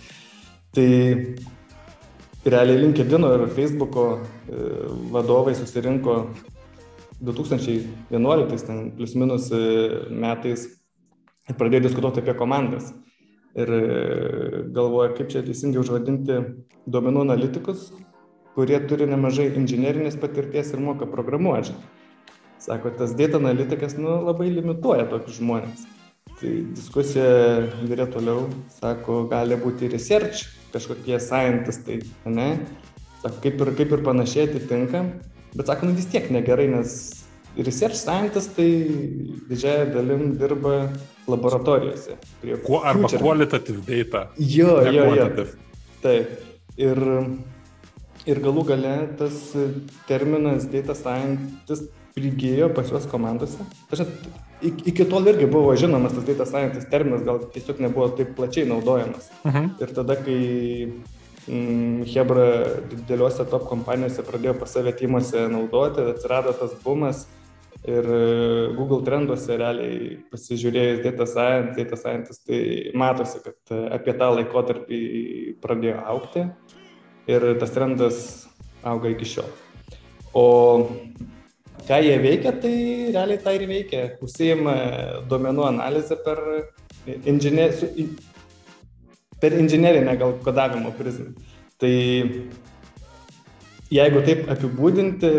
Tai 0.74 1.36
realiai 2.50 2.80
LinkedIn 2.82 3.25
ir 3.30 3.44
Facebook'o 3.53 4.06
e, 4.18 4.56
vadovai 5.13 5.53
susirinko 5.56 6.15
2011, 7.22 8.65
ten 8.65 8.92
plus 8.98 9.13
minus 9.13 9.51
e, 9.53 9.60
metais 10.10 10.65
ir 11.46 11.60
pradėjo 11.60 11.84
diskutuoti 11.86 12.24
apie 12.24 12.34
komandas. 12.39 12.89
Ir 13.53 13.70
e, 13.70 13.84
galvoja, 14.74 15.12
kaip 15.13 15.30
čia 15.30 15.44
teisingai 15.46 15.84
užvadinti 15.84 16.39
duomenų 16.89 17.22
analitikus, 17.27 17.92
kurie 18.58 18.82
turi 18.89 19.06
nemažai 19.12 19.51
inžinierinės 19.53 20.18
patirties 20.18 20.74
ir 20.74 20.82
moka 20.82 21.06
programuoti. 21.06 21.77
Sako, 22.63 22.96
tas 22.98 23.13
data 23.20 23.38
analitikas 23.38 23.94
nu, 24.00 24.24
labai 24.25 24.50
limituoja 24.50 25.06
tokius 25.13 25.38
žmonės. 25.38 25.86
Tai 26.42 26.58
diskusija 26.74 27.30
vyrė 27.86 28.10
toliau, 28.10 28.48
sako, 28.82 29.22
gali 29.30 29.56
būti 29.60 29.94
research, 29.94 30.48
kažkokie 30.74 31.20
scientistai, 31.22 32.00
ne? 32.25 32.48
Sako, 33.22 33.38
kaip 33.44 33.62
ir, 33.63 33.74
kaip 33.77 33.94
ir 33.96 34.03
panašiai 34.06 34.50
atitinka, 34.50 35.03
bet 35.53 35.70
sako, 35.70 35.89
nu 35.89 35.98
vis 35.98 36.10
tiek 36.12 36.30
negerai, 36.34 36.68
nes 36.72 36.96
research 37.58 38.00
scientistai 38.00 38.70
didžiąją 39.50 39.89
dalim 39.94 40.38
dirba 40.38 40.89
laboratorijose. 41.30 42.18
Kuo, 42.65 42.82
arba 42.82 43.08
future. 43.08 43.22
qualitative 43.22 43.82
data. 43.88 44.27
Jo, 44.38 44.82
jo, 44.92 45.10
jo. 45.15 45.48
Taip. 46.03 46.39
Ir, 46.82 47.00
ir 48.25 48.39
galų 48.42 48.63
gale 48.74 48.96
tas 49.20 49.53
terminas 50.10 50.65
data 50.72 50.96
scientist 50.98 51.92
prigijo 52.18 52.70
pas 52.74 52.89
juos 52.89 53.06
komandose. 53.10 53.62
Tačiau 53.92 54.10
iki 54.63 55.05
tol 55.10 55.27
irgi 55.27 55.48
buvo 55.51 55.75
žinomas 55.75 56.15
tas 56.15 56.25
data 56.27 56.46
scientist 56.48 56.89
terminas, 56.91 57.24
gal 57.25 57.41
tiesiog 57.53 57.82
nebuvo 57.84 58.10
taip 58.17 58.36
plačiai 58.38 58.70
naudojamas. 58.70 59.29
Mhm. 59.46 59.70
Ir 59.84 59.93
tada, 59.96 60.15
kai 60.15 60.39
mm, 61.48 62.03
Hebra 62.13 62.48
dideliuose 62.91 63.46
top 63.51 63.67
kompanijose 63.70 64.25
pradėjo 64.25 64.58
pas 64.60 64.75
save 64.75 64.96
tymuose 65.00 65.48
naudoti, 65.51 66.05
atsirado 66.13 66.53
tas 66.60 66.75
bumas 66.84 67.25
ir 67.84 68.05
e, 68.08 68.74
Google 68.77 69.03
trenduose 69.03 69.58
realiai 69.60 70.15
pasižiūrėjus 70.32 71.03
data 71.03 71.27
science, 71.27 71.75
data 71.75 72.00
scientist, 72.00 72.46
tai 72.48 72.93
matosi, 72.96 73.41
kad 73.43 73.75
e, 73.75 73.82
apie 73.98 74.15
tą 74.20 74.29
laikotarpį 74.38 75.01
pradėjo 75.63 76.00
aukti 76.15 76.48
ir 77.32 77.50
tas 77.60 77.75
trendas 77.75 78.24
auga 78.84 79.12
iki 79.12 79.27
šiol. 79.36 79.51
O 80.34 80.46
ką 81.88 82.00
jie 82.04 82.18
veikia, 82.24 82.54
tai 82.63 82.75
realiai 83.12 83.42
tai 83.44 83.56
ir 83.58 83.66
veikia. 83.70 84.04
Užsijima 84.24 84.75
duomenų 85.30 85.66
analizę 85.68 86.18
per, 86.25 86.40
inžinier, 87.25 87.74
su, 87.75 87.90
per 89.42 89.56
inžinerinę 89.60 90.16
gal 90.20 90.38
kodavimo 90.46 90.94
prizmę. 90.98 91.34
Tai 91.82 91.94
jeigu 93.94 94.22
taip 94.28 94.46
apibūdinti 94.54 95.34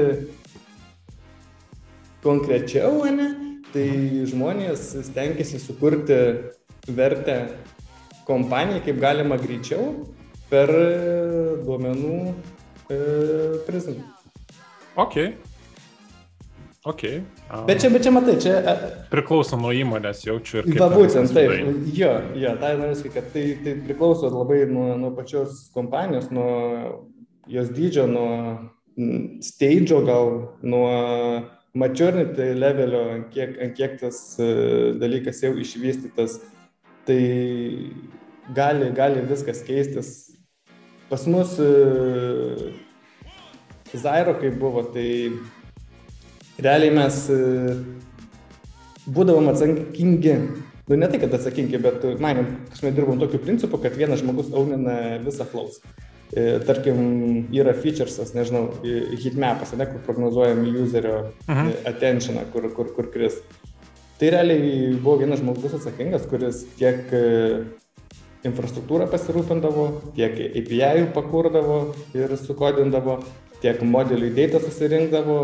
konkrečiau, 2.25 3.05
ne, 3.13 3.31
tai 3.73 3.87
žmonės 4.29 4.91
stengiasi 5.09 5.61
sukurti 5.63 6.19
vertę 6.95 7.39
kompanijai 8.29 8.85
kaip 8.85 9.01
galima 9.01 9.37
greičiau 9.41 10.05
per 10.53 10.71
duomenų 11.65 12.21
e, 12.93 13.01
prizmę. 13.67 14.05
Okay. 14.95 15.33
Okay. 16.85 17.23
Um, 17.49 17.65
bet 17.65 17.81
čia, 17.81 17.89
bet 17.89 18.03
čia 18.05 18.11
matai, 18.13 18.35
čia... 18.37 18.59
Priklauso 19.09 19.57
nuo 19.57 19.71
įmonės, 19.73 20.19
jaučiu 20.27 20.61
ir... 20.61 20.67
Va, 20.77 20.91
būtent, 20.93 21.33
taip. 21.33 21.71
Jo, 21.97 22.11
jo, 22.37 22.51
tai 22.61 22.75
noriu 22.77 23.13
kad 23.15 23.31
tai, 23.33 23.45
tai 23.65 23.73
priklauso 23.87 24.29
labai 24.29 24.67
nuo, 24.69 24.91
nuo 25.01 25.15
pačios 25.17 25.71
kompanijos, 25.73 26.29
nuo 26.29 26.51
jos 27.49 27.73
dydžio, 27.73 28.05
nuo 28.13 28.29
stage'o 29.41 30.03
gal, 30.05 30.29
nuo 30.61 30.93
maturity 31.73 32.51
levelio, 32.53 33.03
ant 33.17 33.33
kiek, 33.33 33.57
ant 33.65 33.81
kiek 33.81 33.97
tas 34.05 34.21
uh, 34.45 34.93
dalykas 35.01 35.41
jau 35.41 35.55
išvystytas. 35.57 36.37
Tai 37.09 37.21
gali, 38.53 38.93
gali 38.93 39.25
viskas 39.33 39.65
keistis. 39.65 40.15
Pas 41.09 41.25
mus 41.33 41.57
uh, 41.65 42.69
Zairo, 43.95 44.37
kai 44.37 44.53
buvo, 44.53 44.85
tai 44.93 45.09
realiai 46.63 46.95
mes 46.95 47.19
e, 47.33 47.41
būdavom 49.11 49.51
atsakingi, 49.53 50.35
nu 50.89 50.99
ne 51.01 51.11
tai, 51.11 51.21
kad 51.23 51.35
atsakingi, 51.37 51.81
bet 51.83 52.07
manėm, 52.23 52.51
kažkaip 52.73 52.97
dirbom 52.97 53.21
tokiu 53.23 53.41
principu, 53.43 53.81
kad 53.83 53.97
vienas 53.99 54.23
žmogus 54.23 54.53
aunina 54.55 55.19
visą 55.25 55.49
klausą. 55.51 55.83
E, 56.35 56.59
tarkim, 56.67 56.99
yra 57.55 57.75
featuresas, 57.79 58.33
nežinau, 58.35 58.67
hitmapas, 58.83 59.75
ne, 59.79 59.87
kur 59.87 60.03
prognozuojam 60.07 60.65
userio 60.83 61.19
Aha. 61.47 61.69
E, 61.69 61.77
attentioną, 61.91 62.47
kur, 62.55 62.71
kur, 62.75 62.91
kur 62.97 63.13
kris. 63.15 63.39
Tai 64.19 64.31
realiai 64.31 64.95
buvo 64.95 65.19
vienas 65.23 65.43
žmogus 65.43 65.75
atsakingas, 65.79 66.27
kuris 66.31 66.65
tiek 66.79 67.11
infrastruktūrą 68.47 69.09
pasirūpindavo, 69.13 69.87
tiek 70.17 70.37
API 70.61 71.07
pakurdavo 71.15 71.79
ir 72.17 72.35
sukodindavo, 72.41 73.19
tiek 73.65 73.81
modelių 73.89 74.29
įdėtą 74.29 74.61
susirinkdavo, 74.67 75.39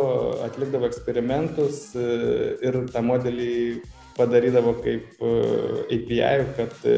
atlikdavo 0.45 0.89
eksperimentus 0.91 1.87
e, 1.97 2.07
ir 2.67 2.77
tą 2.93 3.03
modelį 3.07 3.55
padarydavo 4.19 4.75
kaip 4.85 5.23
e, 5.25 5.31
API, 5.97 6.51
kad 6.59 6.75
e, 6.85 6.97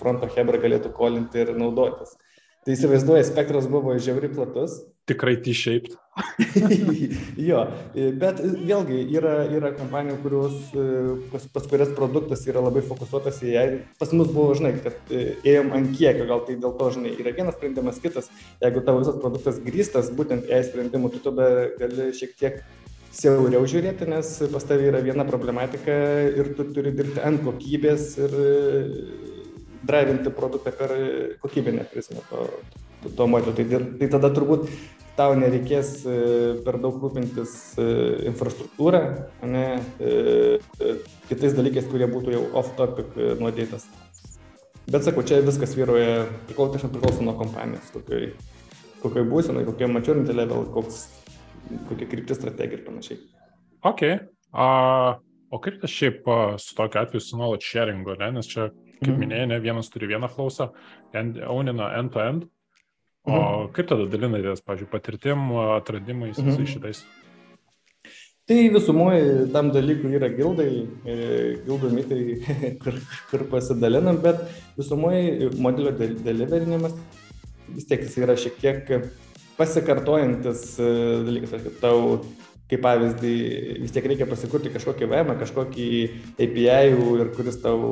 fronto 0.00 0.30
Hebra 0.34 0.58
galėtų 0.62 0.90
kolinti 0.96 1.44
ir 1.44 1.54
naudotis. 1.58 2.16
Tai 2.62 2.74
įsivaizduoju, 2.74 3.26
spektras 3.26 3.68
buvo 3.70 3.94
žiauri 3.98 4.30
platus. 4.34 4.80
Tikrai 5.10 5.36
T-shaped. 5.42 5.96
jo, 7.48 7.60
bet 8.20 8.40
vėlgi 8.44 8.98
yra, 9.16 9.32
yra 9.48 9.70
kompanijų, 9.74 10.18
kurios, 10.20 10.58
pas, 11.32 11.46
pas 11.54 11.66
kurias 11.70 11.94
produktas 11.96 12.44
yra 12.50 12.60
labai 12.62 12.82
fokusuotas 12.84 13.40
į 13.42 13.54
ją. 13.54 13.64
Pas 13.98 14.12
mus 14.12 14.28
buvo, 14.28 14.52
žinai, 14.58 14.74
kad 14.84 15.10
ėjom 15.14 15.72
ant 15.78 15.90
kiekio, 15.96 16.28
gal 16.28 16.44
tai 16.46 16.58
dėl 16.60 16.76
to, 16.78 16.90
žinai, 16.98 17.14
yra 17.16 17.32
vienas 17.38 17.56
sprendimas, 17.56 17.98
kitas. 18.04 18.28
Jeigu 18.62 18.84
tavo 18.84 19.00
visas 19.00 19.18
produktas 19.24 19.58
grįstas 19.64 20.12
būtent 20.14 20.52
ES 20.52 20.70
sprendimu, 20.70 21.10
tu 21.14 21.22
tada 21.24 21.48
gali 21.80 22.12
šiek 22.18 22.36
tiek 22.38 22.60
siauriau 23.12 23.64
žiūrėti, 23.68 24.08
nes 24.12 24.36
pas 24.52 24.68
tavai 24.68 24.92
yra 24.92 25.02
viena 25.04 25.26
problematika 25.28 25.96
ir 26.28 26.54
tu 26.56 26.68
turi 26.76 26.94
dirbti 26.96 27.24
ant 27.24 27.42
kokybės 27.44 28.12
ir 28.20 28.38
drivinti 29.82 30.32
produktą 30.32 30.72
per 30.76 30.94
kokybinę 31.42 31.88
prizmę 31.90 32.22
to, 32.30 32.46
to 33.16 33.26
modelio. 33.30 33.54
Tai, 33.56 33.82
tai 34.00 34.08
tada 34.12 34.30
turbūt 34.34 34.68
tau 35.16 35.34
nereikės 35.36 35.90
e, 36.08 36.14
per 36.64 36.78
daug 36.80 36.96
rūpintis 37.02 37.52
e, 37.80 37.86
infrastruktūrą, 38.30 39.02
ne, 39.48 39.66
e, 40.00 40.94
kitais 41.28 41.56
dalykais, 41.58 41.88
kurie 41.90 42.08
būtų 42.10 42.36
jau 42.36 42.44
off-topic 42.62 43.12
nuodėtas. 43.40 43.86
Bet 44.88 45.04
sakau, 45.06 45.24
čia 45.26 45.42
viskas 45.44 45.76
vyroja, 45.78 46.24
priklauso, 46.48 46.88
priklauso 46.90 47.24
nuo 47.24 47.36
kompanijos, 47.38 47.92
kokioj, 47.94 48.32
kokioj 49.04 49.26
būsenai, 49.28 49.66
kokioj 49.68 49.90
maturity 49.92 50.34
level, 50.34 50.64
koks, 50.74 51.04
kokia 51.90 52.08
kryptis 52.10 52.40
strategija 52.40 52.80
ir 52.80 52.86
panašiai. 52.88 53.20
Ok. 53.86 54.02
Uh, 54.52 55.20
o 55.52 55.60
kaip 55.62 55.78
tas 55.82 55.92
šiaip 55.92 56.26
uh, 56.28 56.56
su 56.60 56.74
tokiu 56.76 57.00
atveju 57.02 57.22
su 57.24 57.38
nuolat 57.38 57.64
sharingu, 57.64 58.16
ne? 58.20 58.32
nes 58.38 58.48
čia 58.48 58.70
kaip 59.02 59.12
mhm. 59.12 59.22
minėjai, 59.22 59.46
ne 59.52 59.60
vienas 59.62 59.90
turi 59.92 60.10
vieną 60.10 60.28
klausą, 60.32 60.70
aunina 61.14 61.92
end-to-end. 61.98 62.48
O 63.22 63.34
mhm. 63.34 63.66
kaip 63.76 63.90
tada 63.90 64.08
dalinatės, 64.10 64.64
pažiūrėjau, 64.66 64.90
patirtim, 64.90 65.50
atradimais, 65.76 66.38
mhm. 66.38 66.48
visais 66.50 66.72
šitais? 66.74 67.02
Tai 68.50 68.58
visumoje 68.74 69.46
tam 69.54 69.68
dalykui 69.70 70.16
yra 70.18 70.26
gildai, 70.32 70.70
e, 71.06 71.16
gildų 71.62 71.92
mitai, 71.94 72.22
kur, 72.82 72.98
kur 73.30 73.44
pasidalinam, 73.52 74.18
bet 74.24 74.42
visumoje 74.78 75.52
modelio 75.62 75.94
deliverinimas 75.94 76.96
vis 77.72 77.86
tiek 77.88 78.02
jis 78.02 78.18
yra 78.18 78.34
šiek 78.36 78.58
tiek 78.60 78.90
pasikartojantis 79.56 80.64
e, 80.82 80.90
dalykas, 81.28 81.54
kad 81.68 81.78
tau 81.84 82.02
kaip 82.72 82.82
pavyzdį, 82.84 83.32
vis 83.82 83.92
tiek 83.92 84.06
reikia 84.08 84.26
pasikurti 84.28 84.72
kažkokį 84.72 85.08
VM, 85.10 85.34
kažkokį 85.40 85.88
API, 86.40 86.92
ir 87.20 87.32
kuris 87.36 87.58
tau 87.60 87.90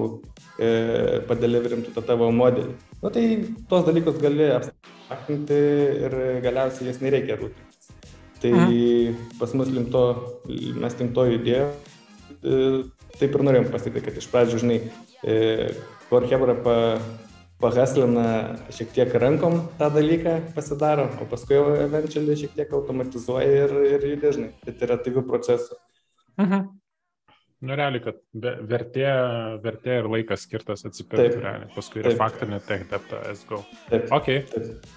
e, 0.57 1.21
padeliverintų 1.29 1.93
tą 1.97 2.05
tavo 2.09 2.31
modelį. 2.33 2.73
Nu, 3.03 3.13
tai 3.13 3.25
tos 3.69 3.85
dalykus 3.89 4.21
gali 4.23 4.49
abstraktinti 4.55 5.61
ir 6.07 6.17
galiausiai 6.47 6.89
jas 6.89 7.03
nereikia 7.05 7.37
rūpintis. 7.41 7.93
Tai 8.41 8.55
mhm. 8.57 9.29
pas 9.37 9.53
mus 9.53 9.69
link 9.69 9.93
to, 9.93 10.05
mes 10.49 11.01
link 11.03 11.17
to 11.17 11.27
judėjome. 11.35 11.97
E, 12.41 12.61
taip 13.21 13.37
ir 13.37 13.45
norėjom 13.45 13.73
pasakyti, 13.75 14.07
kad 14.07 14.17
iš 14.17 14.31
pradžių, 14.33 14.63
žinai, 14.65 14.79
e, 15.21 15.35
Core 16.09 16.31
Hebra 16.31 16.57
pa, 16.65 16.77
pahaslina 17.61 18.27
šiek 18.75 18.93
tiek 18.97 19.15
rankom 19.23 19.61
tą 19.79 19.91
dalyką 19.95 20.37
pasidaro, 20.57 21.07
o 21.21 21.29
paskui 21.31 21.59
jau 21.59 21.67
eventually 21.77 22.37
šiek 22.41 22.55
tiek 22.57 22.75
automatizuoja 22.77 23.65
ir, 23.65 23.75
ir 23.95 24.07
judė, 24.15 24.35
žinai, 24.37 24.53
iteratyvių 24.73 25.25
procesų. 25.29 25.81
Mhm. 26.41 26.69
Nu, 27.61 27.77
realiai, 27.77 28.01
kad 28.01 28.23
vertė, 28.65 29.05
vertė 29.61 29.99
ir 30.01 30.09
laikas 30.09 30.47
skirtas 30.47 30.87
atsipirkti 30.89 31.43
realiai. 31.43 31.69
Paskui 31.75 32.01
yra 32.01 32.15
faktinė 32.17 32.63
tech 32.65 32.87
depta 32.89 33.21
SGO. 33.37 33.61
Taip. 33.91 34.09
Ok. 34.17 34.31
Taip. 34.49 34.89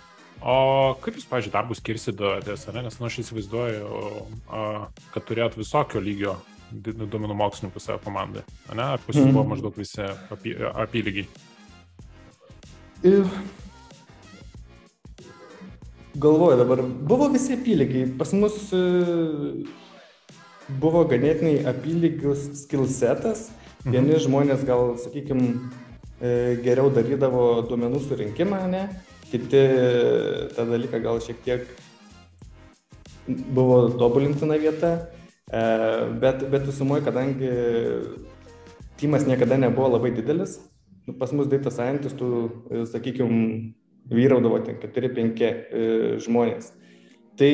O 0.44 0.56
kaip 1.04 1.18
jūs, 1.20 1.28
pažiūrėjau, 1.28 1.54
darbus 1.54 1.80
skirsitės, 1.80 2.66
nes 2.76 2.98
nu, 3.00 3.08
aš 3.08 3.20
įsivaizduoju, 3.22 3.92
kad 5.14 5.28
turėt 5.28 5.56
visokio 5.60 6.02
lygio 6.04 6.38
duomenų 6.74 7.36
mokslininkų 7.38 7.84
savo 7.84 8.02
komandai, 8.04 8.44
ne? 8.72 8.84
Ar 8.96 9.04
pas 9.04 9.16
jūs 9.16 9.28
buvo 9.28 9.44
mhm. 9.44 9.52
maždaug 9.54 9.78
visi 9.80 10.08
apy, 10.34 10.56
apylygiai? 10.72 11.28
Ir 13.04 13.28
galvoju 16.16 16.58
dabar, 16.58 16.82
buvo 17.10 17.30
visi 17.34 17.58
apylygiai. 17.58 18.12
Pas 18.18 18.32
mus 18.34 18.58
e, 18.72 18.84
buvo 20.80 21.04
ganėtinai 21.12 21.66
apylygius 21.74 22.50
skillsetas. 22.64 23.50
Mhm. 23.84 23.92
Vieni 23.92 24.20
žmonės 24.24 24.64
gal, 24.68 24.94
sakykime, 25.04 25.58
geriau 26.64 26.88
darydavo 26.94 27.64
duomenų 27.68 28.00
surinkimą, 28.06 28.62
ne? 28.72 28.88
kiti 29.34 29.62
tą 30.54 30.64
dalyką 30.70 31.00
gal 31.02 31.18
šiek 31.26 31.40
tiek 31.42 31.64
buvo 33.26 33.88
tobulintina 33.98 34.60
vieta, 34.62 34.92
e, 35.50 35.64
bet, 36.22 36.44
bet 36.52 36.68
visumoje, 36.68 37.02
kadangi 37.08 37.50
timas 39.02 39.26
niekada 39.26 39.58
nebuvo 39.58 39.90
labai 39.96 40.12
didelis, 40.14 40.60
nu, 41.08 41.16
pas 41.20 41.34
mus 41.36 41.50
data 41.52 41.74
scientistų, 41.74 42.30
e, 42.70 42.86
sakykime, 42.92 43.40
vyraudavo 44.14 44.60
ten 44.66 44.80
4-5 44.82 45.44
e, 45.44 45.84
žmonės. 46.24 46.74
Tai 47.40 47.54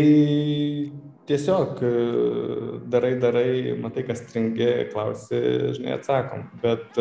tiesiog 1.29 1.79
darai, 2.91 3.13
darai, 3.22 3.50
matai, 3.79 4.03
kas 4.08 4.25
stringi, 4.25 4.68
klausi, 4.91 5.39
žinai, 5.77 5.94
atsakom. 5.96 6.50
Bet 6.60 6.98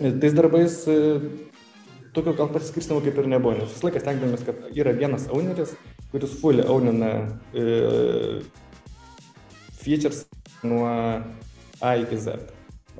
tais 0.00 0.34
darbais 0.34 0.80
tokio 2.14 2.34
gal 2.38 2.50
pasiskirstimo 2.54 3.02
kaip 3.02 3.18
ir 3.18 3.28
nebuvo, 3.30 3.56
nes 3.58 3.72
visą 3.72 3.88
laiką 3.88 4.02
stengdamės, 4.02 4.44
kad 4.46 4.66
yra 4.78 4.94
vienas 4.94 5.26
owneris, 5.34 5.74
kuris 6.12 6.34
fully 6.38 6.64
ownina 6.70 7.10
e, 7.50 7.64
features 9.82 10.24
nuo 10.62 10.86
A 11.82 11.94
iki 12.00 12.16
Z. 12.16 12.38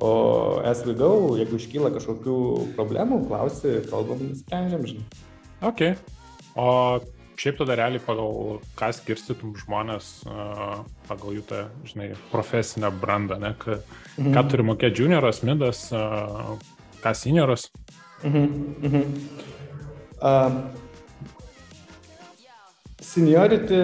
O 0.03 0.61
as 0.65 0.83
we 0.87 0.95
go, 0.99 1.37
jeigu 1.39 1.59
iškyla 1.61 1.93
kažkokių 1.95 2.37
problemų, 2.75 3.21
klausi, 3.29 3.77
kalbam, 3.87 4.33
sprendžiam, 4.41 4.83
žinai. 4.89 5.05
Ok. 5.63 5.85
O 6.59 6.69
šiaip 7.39 7.59
tada 7.61 7.77
realiai 7.79 8.03
pagal 8.03 8.59
ką 8.79 8.91
skirstytum 8.95 9.55
žmonės, 9.59 10.25
pagal 11.09 11.37
jų 11.39 11.45
tą, 11.47 11.61
žinai, 11.87 12.13
profesinę 12.33 12.91
brandą, 12.91 13.39
ne? 13.43 13.55
Ką, 13.59 13.79
mhm. 14.19 14.35
ką 14.35 14.45
turi 14.51 14.67
mokėti 14.67 15.05
junioras, 15.05 15.43
midas, 15.47 15.87
ką 17.05 17.15
senioras? 17.19 17.69
Mhm, 18.25 18.47
mhm. 18.83 19.03
Uh, 20.25 20.55
seniority 23.03 23.81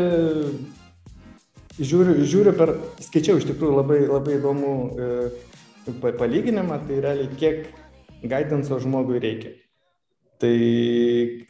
žiūriu, 1.76 2.14
žiūriu 2.24 2.54
per, 2.56 2.72
skaičiau 3.04 3.36
iš 3.40 3.46
tikrųjų 3.50 3.74
labai, 3.76 3.98
labai 4.08 4.38
įdomų 4.38 4.72
uh, 4.88 5.49
palyginimą, 5.86 6.80
tai 6.86 7.00
realiai 7.00 7.36
kiek 7.40 7.68
guidance 8.22 8.80
žmogui 8.82 9.20
reikia. 9.22 9.56
Tai 10.40 10.56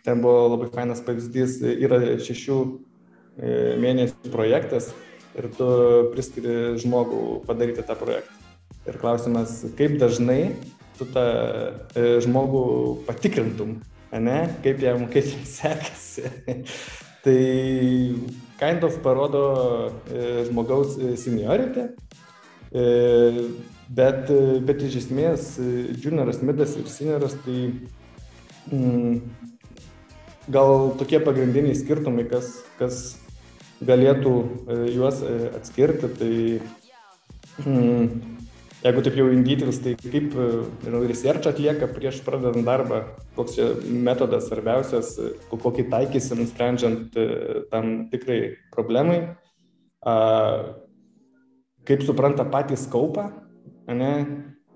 ten 0.04 0.22
buvo 0.22 0.48
labai 0.50 0.68
fainas 0.74 1.02
pavyzdys, 1.06 1.60
yra 1.62 2.00
šešių 2.18 2.58
e, 3.38 3.50
mėnesių 3.78 4.32
projektas 4.32 4.90
ir 5.38 5.46
tu 5.54 5.68
priskiri 6.10 6.74
žmogų 6.82 7.44
padaryti 7.46 7.86
tą 7.86 7.94
projektą. 7.98 8.34
Ir 8.90 8.98
klausimas, 8.98 9.60
kaip 9.78 9.94
dažnai 10.00 10.56
tu 10.98 11.06
tą 11.06 11.26
e, 11.94 12.18
žmogų 12.24 12.64
patikrintum, 13.06 13.78
ne, 14.10 14.40
kaip 14.64 14.82
jam, 14.82 15.06
kaip 15.12 15.28
jam 15.30 15.46
sekasi. 15.58 16.26
tai 17.24 17.40
kind 18.58 18.84
of 18.84 18.98
parodo 19.04 19.44
e, 20.10 20.46
žmogaus 20.48 20.98
seniority, 21.20 21.92
bet, 23.90 24.30
e, 24.30 24.58
bet 24.64 24.82
iš 24.86 25.00
esmės 25.04 25.54
e, 25.58 25.70
junioras, 26.02 26.42
midas 26.46 26.76
ir 26.78 26.86
senioras 26.90 27.34
tai 27.44 27.58
mm, 28.70 29.18
gal 30.50 30.92
tokie 30.98 31.20
pagrindiniai 31.22 31.78
skirtumai, 31.78 32.26
kas, 32.30 32.60
kas 32.78 33.00
galėtų 33.84 34.34
e, 34.40 34.78
juos 34.94 35.22
e, 35.24 35.34
atskirti, 35.56 36.10
tai 36.20 36.34
mm, 37.64 38.38
jeigu 38.84 39.04
taip 39.06 39.18
jau 39.20 39.28
in 39.32 39.44
details, 39.46 39.80
tai 39.82 39.96
kaip 39.98 40.34
žinau, 40.84 41.02
research 41.08 41.50
atlieka 41.50 41.90
prieš 41.90 42.22
pradedant 42.26 42.66
darbą, 42.66 43.02
koks 43.36 43.58
čia 43.58 43.68
metodas 43.84 44.48
svarbiausias, 44.48 45.16
kokį 45.50 45.88
taikysim, 45.92 46.44
sprendžiant 46.50 47.18
e, 47.18 47.28
tam 47.72 48.06
tikrai 48.12 48.40
problemai, 48.74 49.22
kaip 51.84 52.04
supranta 52.06 52.46
patį 52.48 52.78
skaupą, 52.80 53.26
ne? 53.96 54.14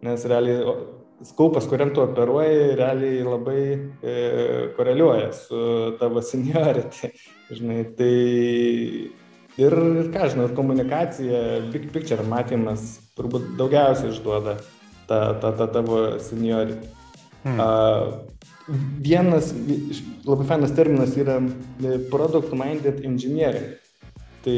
nes 0.04 0.24
realiai 0.28 0.76
skaupas, 1.24 1.64
kuriam 1.70 1.94
tu 1.94 2.02
operuoji, 2.02 2.74
realiai 2.76 3.22
labai 3.24 3.60
e, 4.04 4.14
koreliuoja 4.76 5.30
su 5.32 5.60
tavo 6.00 6.20
seniority. 6.20 7.12
Žinai, 7.54 7.82
tai 7.96 8.14
Ir, 9.54 9.70
ir 9.70 10.08
ką 10.10 10.26
žinau, 10.32 10.48
ir 10.48 10.54
komunikacija, 10.56 11.40
big 11.70 11.86
picture 11.94 12.24
matymas 12.26 12.96
turbūt 13.14 13.52
daugiausiai 13.58 14.10
išduoda 14.10 14.56
tą, 15.06 15.18
tą, 15.38 15.52
tą 15.60 15.68
tavo 15.76 15.98
seniorį. 16.18 16.74
Hmm. 17.44 17.60
Uh, 17.62 18.72
vienas 19.04 19.52
labai 20.24 20.46
fainas 20.48 20.74
terminas 20.74 21.14
yra 21.20 21.36
e, 21.38 21.98
product 22.10 22.50
minded 22.56 23.04
engineering. 23.06 23.76
Tai 24.44 24.56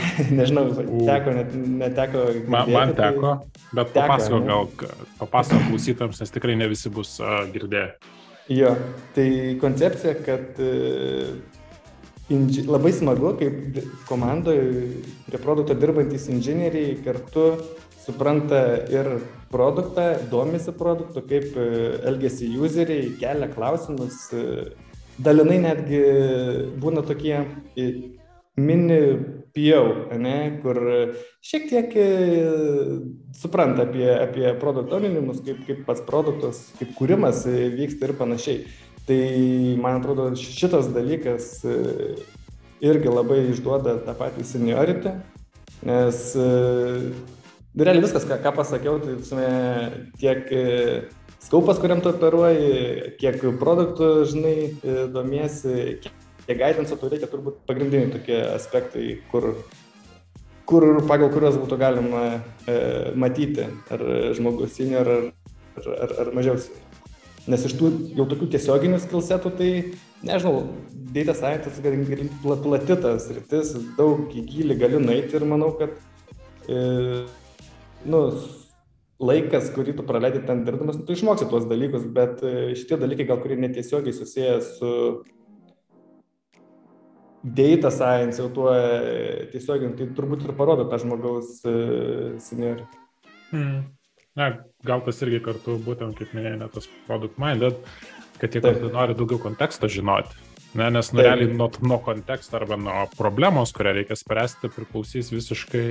nežinau, 0.38 0.70
teko, 0.72 1.34
net, 1.36 1.50
neteko. 1.52 2.22
Girdėti, 2.32 2.52
man, 2.54 2.70
man 2.72 2.94
tai 2.96 3.10
teko, 3.12 3.32
tai 3.36 3.80
bet 3.80 3.92
papasako 3.96 4.40
gal, 4.46 4.70
papasako 5.20 5.66
klausytams, 5.70 6.22
nes 6.22 6.32
tikrai 6.32 6.56
ne 6.56 6.70
visi 6.72 6.92
bus 6.92 7.18
uh, 7.20 7.42
girdėję. 7.52 7.90
Jo, 8.56 8.72
tai 9.16 9.28
koncepcija, 9.60 10.14
kad 10.24 10.60
uh, 10.62 11.34
inži... 12.32 12.64
labai 12.66 12.92
smagu, 12.96 13.34
kaip 13.40 13.80
komandoje 14.08 15.02
prie 15.26 15.42
produkto 15.42 15.76
dirbantis 15.78 16.30
inžinieriai 16.32 16.96
kartu 17.04 17.50
supranta 18.06 18.62
ir 18.90 19.18
produktą, 19.50 20.14
domisi 20.30 20.72
produktu, 20.72 21.22
kaip 21.26 21.56
e, 21.58 21.66
elgesi 22.06 22.52
useriai, 22.62 23.10
kelia 23.20 23.48
klausimus, 23.50 24.28
e, 24.30 24.68
dalinai 25.18 25.58
netgi 25.64 26.00
būna 26.82 27.02
tokie 27.06 27.40
mini 28.56 29.00
PO, 29.56 29.84
ne, 30.20 30.38
kur 30.60 30.80
šiek 31.44 31.68
tiek 31.70 31.94
supranta 33.36 33.86
apie, 33.86 34.08
apie 34.12 34.50
produkto 34.60 34.98
ominimus, 34.98 35.40
kaip, 35.44 35.62
kaip 35.68 35.86
pats 35.88 36.04
produktas, 36.04 36.66
kaip 36.80 36.92
kūrimas 36.98 37.46
vyksta 37.48 38.10
ir 38.10 38.18
panašiai. 38.18 38.66
Tai 39.06 39.22
man 39.78 40.00
atrodo 40.00 40.32
šitas 40.34 40.88
dalykas 40.90 41.60
e, 41.62 41.76
irgi 42.82 43.12
labai 43.12 43.44
išduoda 43.52 44.00
tą 44.02 44.16
patį 44.18 44.46
seniority, 44.48 45.12
nes 45.86 46.22
e, 46.34 46.46
realiai 47.78 48.02
viskas, 48.02 48.26
ką, 48.26 48.40
ką 48.42 48.52
pasakiau, 48.56 48.98
tai 49.04 49.14
visame, 49.20 49.46
tiek 50.18 50.50
e, 50.50 50.66
skaupas, 51.46 51.78
kuriam 51.78 52.02
tu 52.02 52.10
operuoji, 52.10 53.14
kiek 53.22 53.38
produktų, 53.62 54.10
žinai, 54.32 54.56
domiesi, 55.14 56.00
kiek 56.02 56.25
guidance 56.54 56.94
tu 56.94 57.10
reikia, 57.10 57.26
turbūt 57.30 57.64
pagrindiniai 57.66 58.12
tokie 58.14 58.38
aspektai, 58.52 59.18
kur, 59.32 59.50
kur 60.68 60.86
pagal 61.08 61.32
kuriuos 61.34 61.58
būtų 61.58 61.78
galima 61.80 62.24
e, 62.68 62.76
matyti, 63.18 63.66
ar 63.90 64.04
žmogus 64.38 64.76
senior, 64.78 65.10
ar, 65.10 65.88
ar, 66.06 66.18
ar 66.22 66.34
mažiau 66.36 66.60
senior. 66.62 66.84
Nes 67.46 67.62
iš 67.62 67.76
tų 67.78 67.92
jau 68.18 68.26
tokių 68.26 68.48
tiesioginių 68.56 68.98
skilsetų, 68.98 69.52
tai, 69.58 69.70
nežinau, 70.26 70.64
data 71.14 71.34
scientist 71.36 71.78
gali 71.84 72.28
plati 72.42 72.96
tas 73.02 73.28
rytis, 73.30 73.70
daug 73.98 74.32
į 74.34 74.42
gilį 74.48 74.78
galiu 74.80 75.02
nueiti 75.02 75.38
ir 75.38 75.46
manau, 75.46 75.70
kad, 75.78 75.94
e, 76.66 76.80
nu, 78.10 78.22
laikas, 79.22 79.70
kurį 79.76 79.94
tu 79.96 80.04
praleidai 80.08 80.42
ten 80.48 80.64
dirbdamas, 80.66 80.98
nu, 80.98 81.06
tu 81.06 81.14
išmoksi 81.14 81.46
tuos 81.52 81.68
dalykus, 81.70 82.04
bet 82.18 82.42
e, 82.42 82.74
šitie 82.74 82.98
dalykai 83.00 83.28
gal 83.30 83.38
kurie 83.44 83.60
netiesiogiai 83.62 84.16
susiję 84.16 84.58
su 84.66 84.90
data 87.46 87.90
science, 87.90 88.40
jau 88.40 88.48
tuo 88.50 88.70
e, 88.74 89.46
tiesioginiu, 89.52 89.94
tai 89.98 90.08
turbūt 90.16 90.46
ir 90.46 90.54
parodo 90.58 90.86
tą 90.90 90.98
žmogaus 91.02 91.60
e, 91.62 91.74
seniorį. 92.42 92.86
Hmm. 93.52 93.84
Na, 94.36 94.50
gal 94.84 95.04
tas 95.06 95.22
irgi 95.24 95.38
kartu, 95.44 95.78
būtent 95.84 96.18
kaip 96.18 96.34
minėjai, 96.36 96.68
tas 96.74 96.90
product 97.06 97.38
minded, 97.40 97.78
kad 98.40 98.52
jie 98.52 98.60
kartu 98.64 98.90
nori 98.92 99.16
daugiau 99.16 99.38
konteksto 99.40 99.88
žinoti. 99.88 100.34
Ne, 100.76 100.90
nes 100.92 101.08
nu, 101.14 101.22
realiai 101.24 101.54
nuo, 101.56 101.70
nuo 101.86 101.96
konteksto 102.04 102.58
arba 102.58 102.76
nuo 102.76 103.06
problemos, 103.16 103.72
kurią 103.72 103.94
reikia 103.96 104.18
spręsti, 104.18 104.68
priklausys 104.74 105.30
visiškai, 105.32 105.86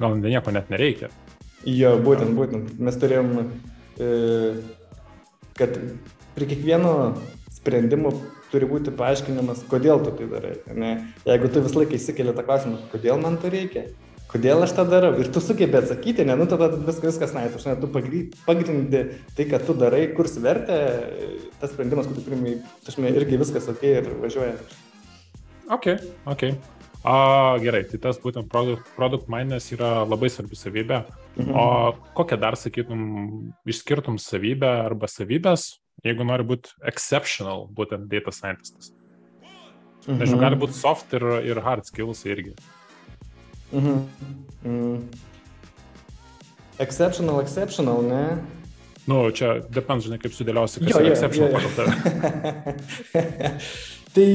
gal 0.00 0.16
nieko 0.18 0.54
net 0.54 0.72
nereikia. 0.72 1.12
Jo, 1.66 1.92
būtent, 2.02 2.32
būtent. 2.38 2.72
Mes 2.82 2.98
turėjom, 2.98 3.30
e, 4.02 4.08
kad 5.60 5.78
prie 6.34 6.50
kiekvieno 6.50 6.96
sprendimo 7.54 8.16
turi 8.52 8.68
būti 8.70 8.94
paaiškinimas, 8.96 9.64
kodėl 9.70 10.02
tu 10.04 10.12
tai 10.18 10.26
darai. 10.30 10.56
Ne? 10.74 10.90
Jeigu 11.26 11.50
tu 11.52 11.62
visą 11.64 11.80
laiką 11.82 11.96
įsikeli 11.98 12.34
tą 12.36 12.44
klausimą, 12.46 12.82
kodėl 12.92 13.20
man 13.22 13.38
to 13.42 13.50
reikia, 13.52 13.86
kodėl 14.30 14.64
aš 14.66 14.74
tą 14.76 14.84
darau 14.90 15.14
ir 15.20 15.30
tu 15.32 15.42
sugebė 15.42 15.80
atsakyti, 15.82 16.26
ne, 16.26 16.36
nu 16.38 16.46
tada 16.50 16.68
viskas, 16.74 17.14
viskas 17.14 17.34
nais, 17.36 17.54
aš 17.56 17.66
ne, 17.68 17.76
tu 17.80 17.90
pagrindi 17.90 19.02
tai, 19.36 19.48
kad 19.50 19.66
tu 19.66 19.76
darai, 19.78 20.06
kurs 20.16 20.36
vertę, 20.42 20.78
tas 21.60 21.72
sprendimas, 21.74 22.08
kurį 22.10 22.24
primai, 22.26 22.56
aš 22.86 22.98
ne, 23.02 23.12
irgi 23.16 23.40
viskas 23.40 23.68
ok 23.72 23.84
ir 23.92 24.10
važiuoja. 24.22 24.56
Ok, 25.76 25.92
ok. 26.30 26.48
A, 27.06 27.16
gerai, 27.62 27.84
tai 27.86 28.00
tas 28.02 28.18
būtent 28.18 28.48
product, 28.50 28.88
product 28.96 29.28
mindness 29.30 29.70
yra 29.74 30.00
labai 30.02 30.30
svarbi 30.32 30.58
savybė. 30.58 31.04
Mhm. 31.36 31.52
O 31.54 31.66
kokią 32.18 32.38
dar 32.42 32.56
sakytum, 32.58 33.02
išskirtum 33.68 34.18
savybę 34.18 34.70
arba 34.88 35.10
savybės, 35.10 35.76
jeigu 36.04 36.26
nori 36.26 36.44
būti 36.46 36.74
exceptional, 36.86 37.66
būtent 37.72 38.08
data 38.12 38.34
scientistas? 38.34 38.92
Mhm. 40.06 40.18
Nežinau, 40.20 40.40
gali 40.40 40.58
būti 40.60 40.76
soft 40.78 41.14
ir, 41.16 41.24
ir 41.46 41.60
hard 41.64 41.86
skills 41.88 42.24
irgi. 42.28 42.54
Mhm. 43.72 44.04
Mm. 44.64 45.00
Exceptional, 46.78 47.40
exceptional, 47.40 48.02
ne? 48.04 48.38
Nu, 49.06 49.30
čia 49.30 49.60
depends, 49.70 50.04
žinai, 50.06 50.18
kaip 50.22 50.34
sudėliosi, 50.34 50.82
kas 50.82 50.90
jo, 50.90 51.00
yra 51.00 51.08
jo, 51.08 51.14
exceptional 51.14 51.48
jo, 51.48 51.52
jo. 51.52 51.58
pagal 51.58 51.72
tave. 51.78 51.94
tai 54.16 54.30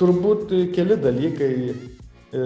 turbūt 0.00 0.52
keli 0.76 0.98
dalykai. 1.00 1.54
E, 2.30 2.42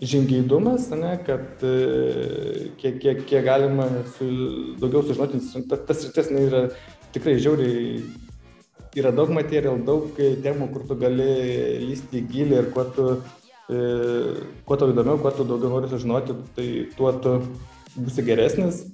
žingeidumas, 0.00 0.90
ne, 0.90 1.16
kad 1.26 1.62
e, 1.62 2.70
kiek, 2.78 3.00
kiek, 3.02 3.24
kiek 3.26 3.44
galima 3.44 3.88
su, 4.16 4.28
daugiau 4.78 5.02
sužinoti, 5.02 5.40
tas 5.68 6.04
rytis 6.06 6.30
yra 6.30 6.68
tikrai 7.14 7.38
žiauriai, 7.42 8.04
yra 8.98 9.10
daug 9.14 9.32
materijal, 9.34 9.80
daug 9.82 10.14
temų, 10.14 10.70
kur 10.74 10.86
tu 10.86 10.98
gali 11.00 11.28
lysti 11.88 12.22
į 12.22 12.26
gilį 12.30 12.60
ir 12.60 12.70
kuo 12.76 12.86
tu, 12.94 13.08
e, 13.66 13.82
kuo 14.68 14.78
tau 14.78 14.92
įdomiau, 14.94 15.18
kuo 15.22 15.34
tu 15.34 15.46
daugiau 15.48 15.74
nori 15.74 15.90
sužinoti, 15.90 16.38
tai 16.54 16.68
tuo 16.94 17.12
tu 17.18 17.34
būsi 17.98 18.26
geresnis. 18.26 18.84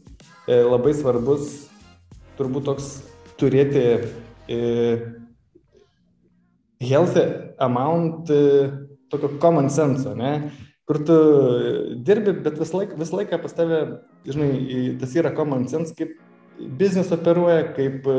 E, 0.49 0.63
labai 0.65 0.97
svarbus 0.97 1.67
turbūt 2.39 2.65
toks 2.73 2.95
turėti 3.41 3.85
healthy 6.85 7.25
amount 7.65 8.29
tokio 9.13 9.37
common 9.41 9.69
sense, 9.73 10.11
ne? 10.17 10.39
Kur 10.89 11.01
tu 11.09 11.17
dirbi, 12.05 12.35
bet 12.45 12.59
visą 12.61 12.83
laiką, 12.83 12.99
visą 13.01 13.19
laiką 13.21 13.41
pas 13.41 13.57
tave, 13.57 13.81
žinai, 14.29 14.97
tas 15.01 15.15
yra 15.17 15.33
common 15.37 15.67
sense, 15.69 15.95
kaip 15.97 16.13
biznis 16.79 17.11
operuoja, 17.15 17.63
kaip 17.77 18.05
e, 18.07 18.17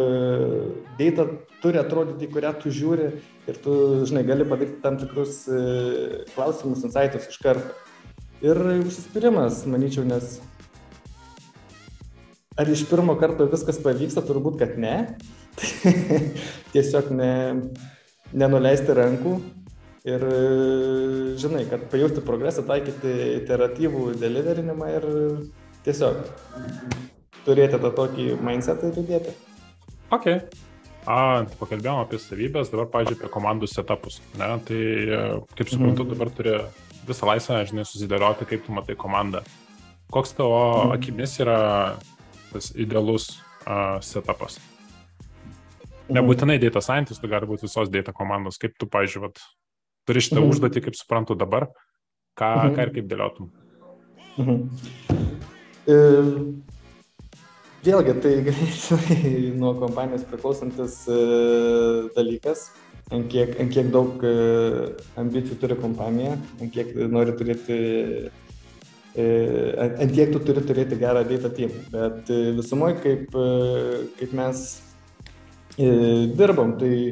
data 0.99 1.27
turi 1.63 1.79
atrodyti, 1.79 2.29
kurią 2.33 2.51
tu 2.61 2.73
žiūri 2.73 3.11
ir 3.47 3.59
tu, 3.63 3.75
žinai, 4.09 4.25
gali 4.27 4.47
padaryti 4.49 4.81
tam 4.83 4.97
tikrus 5.01 5.43
e, 5.47 5.61
klausimus, 6.33 6.83
insightus 6.87 7.29
iš 7.31 7.39
karto. 7.43 7.77
Ir 8.43 8.59
užsispyrimas, 8.81 9.63
manyčiau, 9.69 10.03
nes 10.07 10.39
ar 12.59 12.69
iš 12.71 12.85
pirmo 12.89 13.15
karto 13.19 13.47
viskas 13.51 13.79
pavyksta, 13.83 14.25
turbūt, 14.25 14.57
kad 14.59 14.75
ne. 14.81 14.95
Tiesiog 16.73 17.13
ne, 17.15 17.31
nenuleisti 18.35 18.97
rankų 18.97 19.37
ir 20.05 20.23
žinai, 21.41 21.65
kad 21.69 21.87
pajausti 21.91 22.23
progresą, 22.25 22.65
taikyti 22.67 23.13
iteratyvų 23.41 24.11
deliverinimą 24.21 24.91
ir 24.99 25.07
tiesiog 25.85 26.21
turėti 27.45 27.81
tą 27.81 27.91
tokį 27.99 28.29
mindsetą 28.45 28.91
ir 28.91 29.01
judėti. 29.01 29.35
Ok. 30.13 30.29
A, 31.05 31.45
tai 31.45 31.57
pakalbėjom 31.59 31.99
apie 32.01 32.17
savybės, 32.21 32.71
dabar, 32.73 32.87
pažiūrėjau, 32.93 33.19
apie 33.19 33.33
komandų 33.33 33.69
setupus. 33.69 34.19
Ne? 34.39 34.47
Tai, 34.65 34.79
kaip 35.53 35.69
suprantu, 35.69 36.05
mhm. 36.05 36.13
dabar 36.13 36.31
turi 36.33 36.55
visą 37.05 37.29
laisvę, 37.29 37.59
žinai, 37.69 37.85
susidėlioti, 37.85 38.47
kaip 38.49 38.65
tu 38.65 38.73
matai 38.73 38.97
komandą. 38.97 39.43
Koks 40.13 40.33
tavo 40.37 40.61
mhm. 40.85 40.95
akimis 40.97 41.35
yra 41.45 41.59
tas 42.53 42.71
idealus 42.73 43.35
uh, 43.67 43.99
setupas? 44.05 44.57
Mhm. 44.57 46.17
Nebūtinai 46.17 46.57
data 46.61 46.81
scientist, 46.85 47.21
tu 47.21 47.29
gali 47.29 47.49
būti 47.49 47.67
visos 47.67 47.93
data 47.93 48.13
komandos. 48.13 48.57
Kaip 48.61 48.73
tu, 48.81 48.89
pažiūrėjau, 48.89 49.33
turi 50.05 50.23
šitą 50.23 50.41
mhm. 50.41 50.53
užduotį, 50.53 50.85
kaip 50.87 50.97
suprantu 50.99 51.37
dabar, 51.39 51.69
ką, 52.37 52.51
mhm. 52.55 52.77
ką 52.77 52.87
ir 52.87 52.93
kaip 52.99 53.11
dėliotum. 53.11 53.51
Mhm. 54.35 54.63
E, 55.85 55.97
vėlgi, 57.85 58.15
tai 58.23 58.33
greitai 58.47 59.29
nuo 59.59 59.75
kompanijos 59.81 60.25
priklausantis 60.29 61.03
e, 61.11 61.19
dalykas, 62.17 62.69
ant 63.13 63.29
kiek, 63.31 63.53
ant 63.61 63.73
kiek 63.73 63.91
daug 63.93 64.23
e, 64.25 64.33
ambicijų 65.21 65.59
turi 65.61 65.77
kompanija, 65.81 66.35
ant 66.59 66.73
kiek 66.73 66.91
nori 67.11 67.35
turėti, 67.39 67.77
e, 69.15 69.27
ant 69.85 70.15
kiek 70.15 70.33
tu 70.33 70.41
turi 70.47 70.65
turėti 70.65 70.99
gerą 71.01 71.23
data 71.29 71.53
team. 71.53 71.73
Bet 71.93 72.33
e, 72.33 72.41
visumoje, 72.57 72.99
kaip, 73.05 73.37
e, 73.37 74.03
kaip 74.19 74.35
mes 74.37 74.67
dirbam, 75.75 76.77
tai 76.79 77.11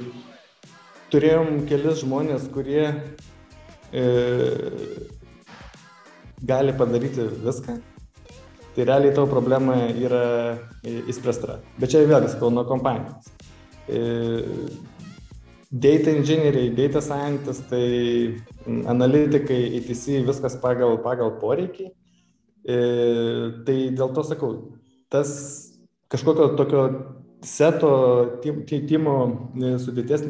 turėjom 1.14 1.64
kelis 1.70 2.02
žmonės, 2.02 2.50
kurie 2.54 2.88
e, 3.94 4.04
gali 6.42 6.74
padaryti 6.78 7.28
viską. 7.46 7.78
Tai 8.74 8.86
realiai 8.90 9.14
tavo 9.14 9.30
problema 9.30 9.76
yra 9.94 10.24
įspręsta. 10.82 11.60
Bet 11.78 11.94
čia 11.94 12.08
vėlgi 12.10 12.34
sakau 12.34 12.50
nuo 12.50 12.66
kompanijos. 12.66 13.30
E, 13.86 14.00
data 15.70 16.16
inžinieriai, 16.18 16.72
data 16.74 17.02
scientistai, 17.06 18.40
analitikai, 18.90 19.60
ETC, 19.80 20.24
viskas 20.26 20.58
pagal, 20.62 20.98
pagal 21.06 21.36
poreikį. 21.42 21.92
E, 22.64 22.78
tai 23.68 23.78
dėl 23.94 24.14
to 24.16 24.26
sakau, 24.26 24.54
tas 25.14 25.34
kažkokio 26.10 26.54
tokio 26.58 26.84
seto 27.44 27.92
timo 28.42 29.16
e, 29.56 29.76
sudėties 29.82 30.26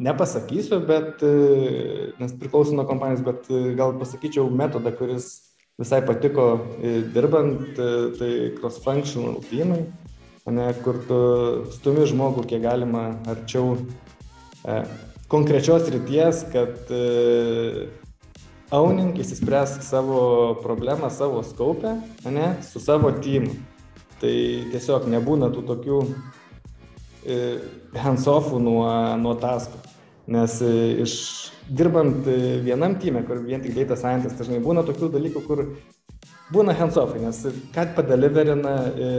nepasakysiu, 0.00 0.80
bet, 0.88 1.22
e, 1.22 2.12
nes 2.20 2.36
priklauso 2.40 2.76
nuo 2.76 2.86
kompanijos, 2.88 3.24
bet 3.26 3.50
e, 3.52 3.74
gal 3.78 3.96
pasakyčiau 4.00 4.48
metodą, 4.50 4.94
kuris 4.96 5.32
visai 5.80 6.00
patiko 6.06 6.46
dirbant, 7.14 7.74
tai 8.18 8.30
cross-functional 8.60 9.40
teamai, 9.48 9.80
ne, 10.46 10.68
kur 10.84 11.00
tu 11.08 11.18
stumi 11.74 12.06
žmogų 12.06 12.44
kiek 12.46 12.62
galima 12.62 13.08
arčiau 13.26 13.74
konkrečios 15.28 15.88
ryties, 15.90 16.44
kad 16.52 16.90
e, 16.94 17.88
owning 18.74 19.16
įsispręs 19.18 19.80
savo 19.82 20.54
problemą 20.62 21.10
savo 21.10 21.42
skaupę, 21.42 21.96
ne, 22.30 22.54
su 22.62 22.82
savo 22.82 23.10
teamu. 23.24 23.54
Tai 24.20 24.34
tiesiog 24.70 25.08
nebūna 25.10 25.50
tų 25.52 25.64
tokių 25.68 25.98
hands-offų 27.24 28.60
nuo, 28.62 28.86
nuo 29.20 29.34
taskų. 29.40 29.80
Nes 30.34 30.56
e, 30.64 30.70
iš 31.04 31.14
dirbant 31.68 32.24
e, 32.28 32.60
vienam 32.64 32.96
tyme, 33.00 33.20
kur 33.28 33.42
vien 33.44 33.60
tik 33.60 33.74
data 33.76 33.96
scientist, 34.00 34.38
dažnai 34.40 34.62
būna 34.64 34.84
tokių 34.86 35.10
dalykų, 35.12 35.42
kur 35.44 35.64
būna 36.54 36.76
hands-offai, 36.78 37.20
nes 37.20 37.42
ką 37.74 37.90
padeliverina 37.96 38.74
e, 38.88 39.10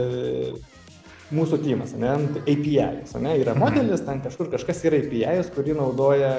mūsų 1.34 1.60
tymas, 1.62 1.94
ne, 1.98 2.12
API, 2.42 2.74
ne, 3.22 3.36
yra 3.38 3.54
mhm. 3.54 3.62
modelis, 3.62 4.02
ten 4.06 4.22
kažkur 4.24 4.50
kažkas 4.52 4.82
yra 4.86 5.00
API, 5.02 5.46
kurį 5.54 5.78
naudoja 5.78 6.34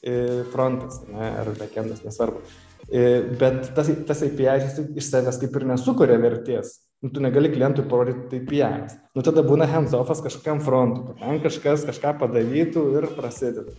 e, 0.00 0.44
frontas, 0.54 1.02
ne, 1.08 1.30
ar 1.42 1.52
backendas, 1.60 2.00
nesvarbu. 2.04 2.44
E, 2.88 3.06
bet 3.40 3.74
tas, 3.76 3.92
tas 4.08 4.24
API 4.24 4.48
iš 4.96 5.08
savęs 5.10 5.40
kaip 5.42 5.56
ir 5.60 5.68
nesukuria 5.68 6.16
vertės. 6.22 6.78
Nu, 7.00 7.12
tu 7.14 7.20
negali 7.22 7.50
klientui 7.52 7.84
parodyti 7.86 8.26
tai 8.30 8.40
PIs. 8.42 8.96
Nu, 9.14 9.22
tada 9.22 9.44
būna 9.46 9.68
hands-offas 9.70 10.18
kažkam 10.24 10.58
frontui, 10.64 11.14
ten 11.20 11.38
kažkas 11.44 11.86
kažką 11.86 12.16
padarytų 12.18 12.82
ir 12.98 13.06
prasideda. 13.14 13.76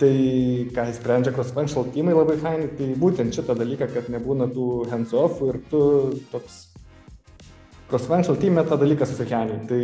Tai 0.00 0.14
ką 0.72 0.86
įsprendžia 0.88 1.34
cross-functional 1.36 1.90
teamai 1.92 2.14
labai 2.16 2.38
fainai, 2.40 2.70
tai 2.78 2.94
būtent 2.96 3.36
šitą 3.36 3.58
dalyką, 3.58 3.90
kad 3.92 4.08
nebūna 4.08 4.48
tų 4.54 4.68
hands-offų 4.88 5.50
ir 5.52 5.60
tu 5.68 5.82
toks 6.32 6.62
cross-functional 7.90 8.40
team 8.40 8.56
tą 8.64 8.80
dalyką 8.80 9.10
susikeniai. 9.10 9.60
Tai 9.68 9.82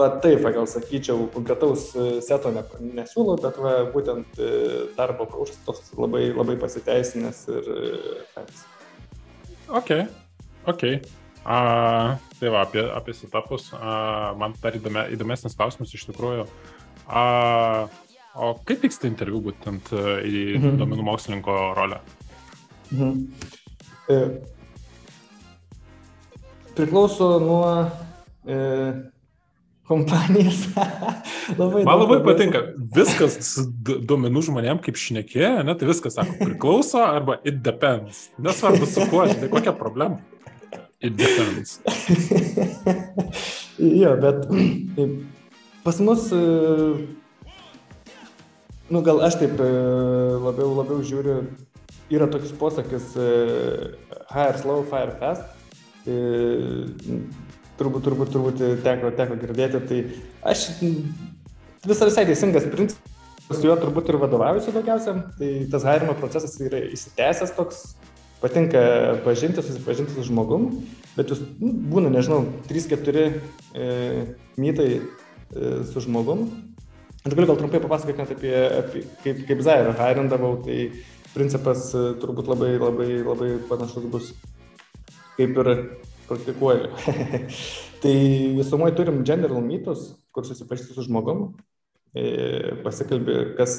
va 0.00 0.08
taip, 0.24 0.48
gal 0.56 0.66
sakyčiau, 0.70 1.28
konkretaus 1.36 1.90
e, 1.92 2.08
seto 2.24 2.54
ne, 2.54 2.64
nesiūlau, 3.02 3.36
bet 3.44 3.60
va, 3.60 3.76
būtent 3.92 4.40
e, 4.40 4.50
darbo 4.96 5.28
praušas 5.28 5.60
toks 5.68 5.92
labai, 6.00 6.30
labai 6.32 6.56
pasiteisinęs 6.64 7.44
ir 7.52 7.72
e, 7.76 7.94
fainas. 8.32 8.66
Ok. 10.68 10.86
A, 11.42 12.18
tai 12.38 12.50
va, 12.54 12.62
apie, 12.62 12.84
apie 12.94 13.14
setupus. 13.18 13.72
A, 13.74 14.32
man 14.38 14.54
dar 14.62 14.76
įdomė, 14.78 15.08
įdomesnis 15.14 15.58
klausimas 15.58 15.94
iš 15.94 16.06
tikrųjų. 16.10 16.46
A, 17.10 17.24
o 18.38 18.52
kaip 18.66 18.84
vyksta 18.86 19.10
interviu 19.10 19.42
būtent 19.42 19.90
e, 19.90 20.04
į 20.22 20.42
mhm. 20.60 20.76
domenų 20.82 21.06
mokslininko 21.10 21.58
rolę? 21.78 21.98
Mhm. 22.92 23.24
E, 24.12 24.20
priklauso 26.76 27.34
nuo 27.42 27.66
e, 28.46 28.60
kompanijas. 29.90 30.68
labai 31.58 31.84
Man 31.84 32.02
labai 32.04 32.20
patinka, 32.24 32.62
viskas 32.96 33.38
su 33.46 33.66
duomenų 33.82 34.44
žmonėm 34.46 34.82
kaip 34.84 35.00
šnekė, 35.00 35.48
ne, 35.66 35.74
tai 35.78 35.90
viskas 35.90 36.16
sako 36.18 36.38
priklauso 36.38 37.02
arba 37.02 37.40
it 37.42 37.60
depends. 37.66 38.28
Nesvarbu 38.42 38.88
su 38.88 39.08
kuo, 39.10 39.26
tai 39.26 39.50
kokia 39.52 39.74
problema. 39.76 40.22
It 41.02 41.16
depends. 41.18 41.80
jo, 44.02 44.12
bet 44.22 44.46
pas 45.82 45.98
mus, 45.98 46.28
e, 46.30 46.42
nu 48.92 49.02
gal 49.02 49.24
aš 49.26 49.40
taip 49.40 49.58
e, 49.58 49.70
labiau, 50.44 50.70
labiau 50.78 51.02
žiūriu, 51.02 51.40
yra 52.12 52.28
toks 52.30 52.54
posakis 52.60 53.16
e, 53.18 53.30
hire 54.30 54.62
slow, 54.62 54.86
fire 54.86 55.18
fast 55.18 55.50
turbūt, 57.78 58.04
turbūt, 58.06 58.30
turbūt 58.34 58.62
teko, 58.84 59.10
teko 59.16 59.38
girdėti, 59.40 59.80
tai 59.88 60.00
aš 60.52 60.68
visai 61.86 62.08
visai 62.10 62.24
teisingas 62.28 62.68
principas, 62.72 63.18
su 63.50 63.66
juo 63.66 63.76
turbūt 63.80 64.10
ir 64.10 64.18
vadovaujuosi 64.22 64.74
daugiausia, 64.74 65.16
tai 65.38 65.50
tas 65.72 65.86
harimo 65.88 66.14
procesas 66.18 66.56
yra 66.62 66.82
įsitęsęs 66.92 67.54
toks, 67.58 67.84
patinka 68.42 68.82
pažinti, 69.24 69.62
susipažinti 69.62 70.16
su 70.16 70.26
žmogum, 70.26 70.68
bet 71.16 71.30
jūs 71.30 71.44
nu, 71.60 71.72
būna, 71.92 72.10
nežinau, 72.10 72.42
3-4 72.66 73.22
e, 73.22 73.88
mytai 74.58 74.88
e, 74.98 75.02
su 75.88 76.02
žmogum. 76.02 76.48
Aš 77.22 77.36
galiu 77.36 77.52
gal 77.52 77.60
trumpai 77.60 77.80
papasakoti 77.84 78.24
apie, 78.34 78.54
apie 78.80 79.04
kaip, 79.22 79.44
kaip 79.46 79.62
Zairą 79.62 79.94
hairindavau, 79.94 80.56
tai 80.66 80.88
principas 81.36 81.92
e, 81.94 82.08
turbūt 82.18 82.50
labai, 82.50 82.72
labai, 82.82 83.10
labai 83.22 83.52
panašus 83.70 84.08
bus 84.10 84.32
kaip 85.36 85.62
ir 85.62 85.70
praktikuoju. 86.26 86.90
tai 88.02 88.16
visumoje 88.58 88.96
turim 88.98 89.22
general 89.28 89.62
meetus, 89.62 90.10
kur 90.34 90.46
susipažįsti 90.48 90.96
su 90.96 91.06
žmogum, 91.06 91.52
e, 92.10 92.74
pasikalbė, 92.82 93.38
kas, 93.58 93.78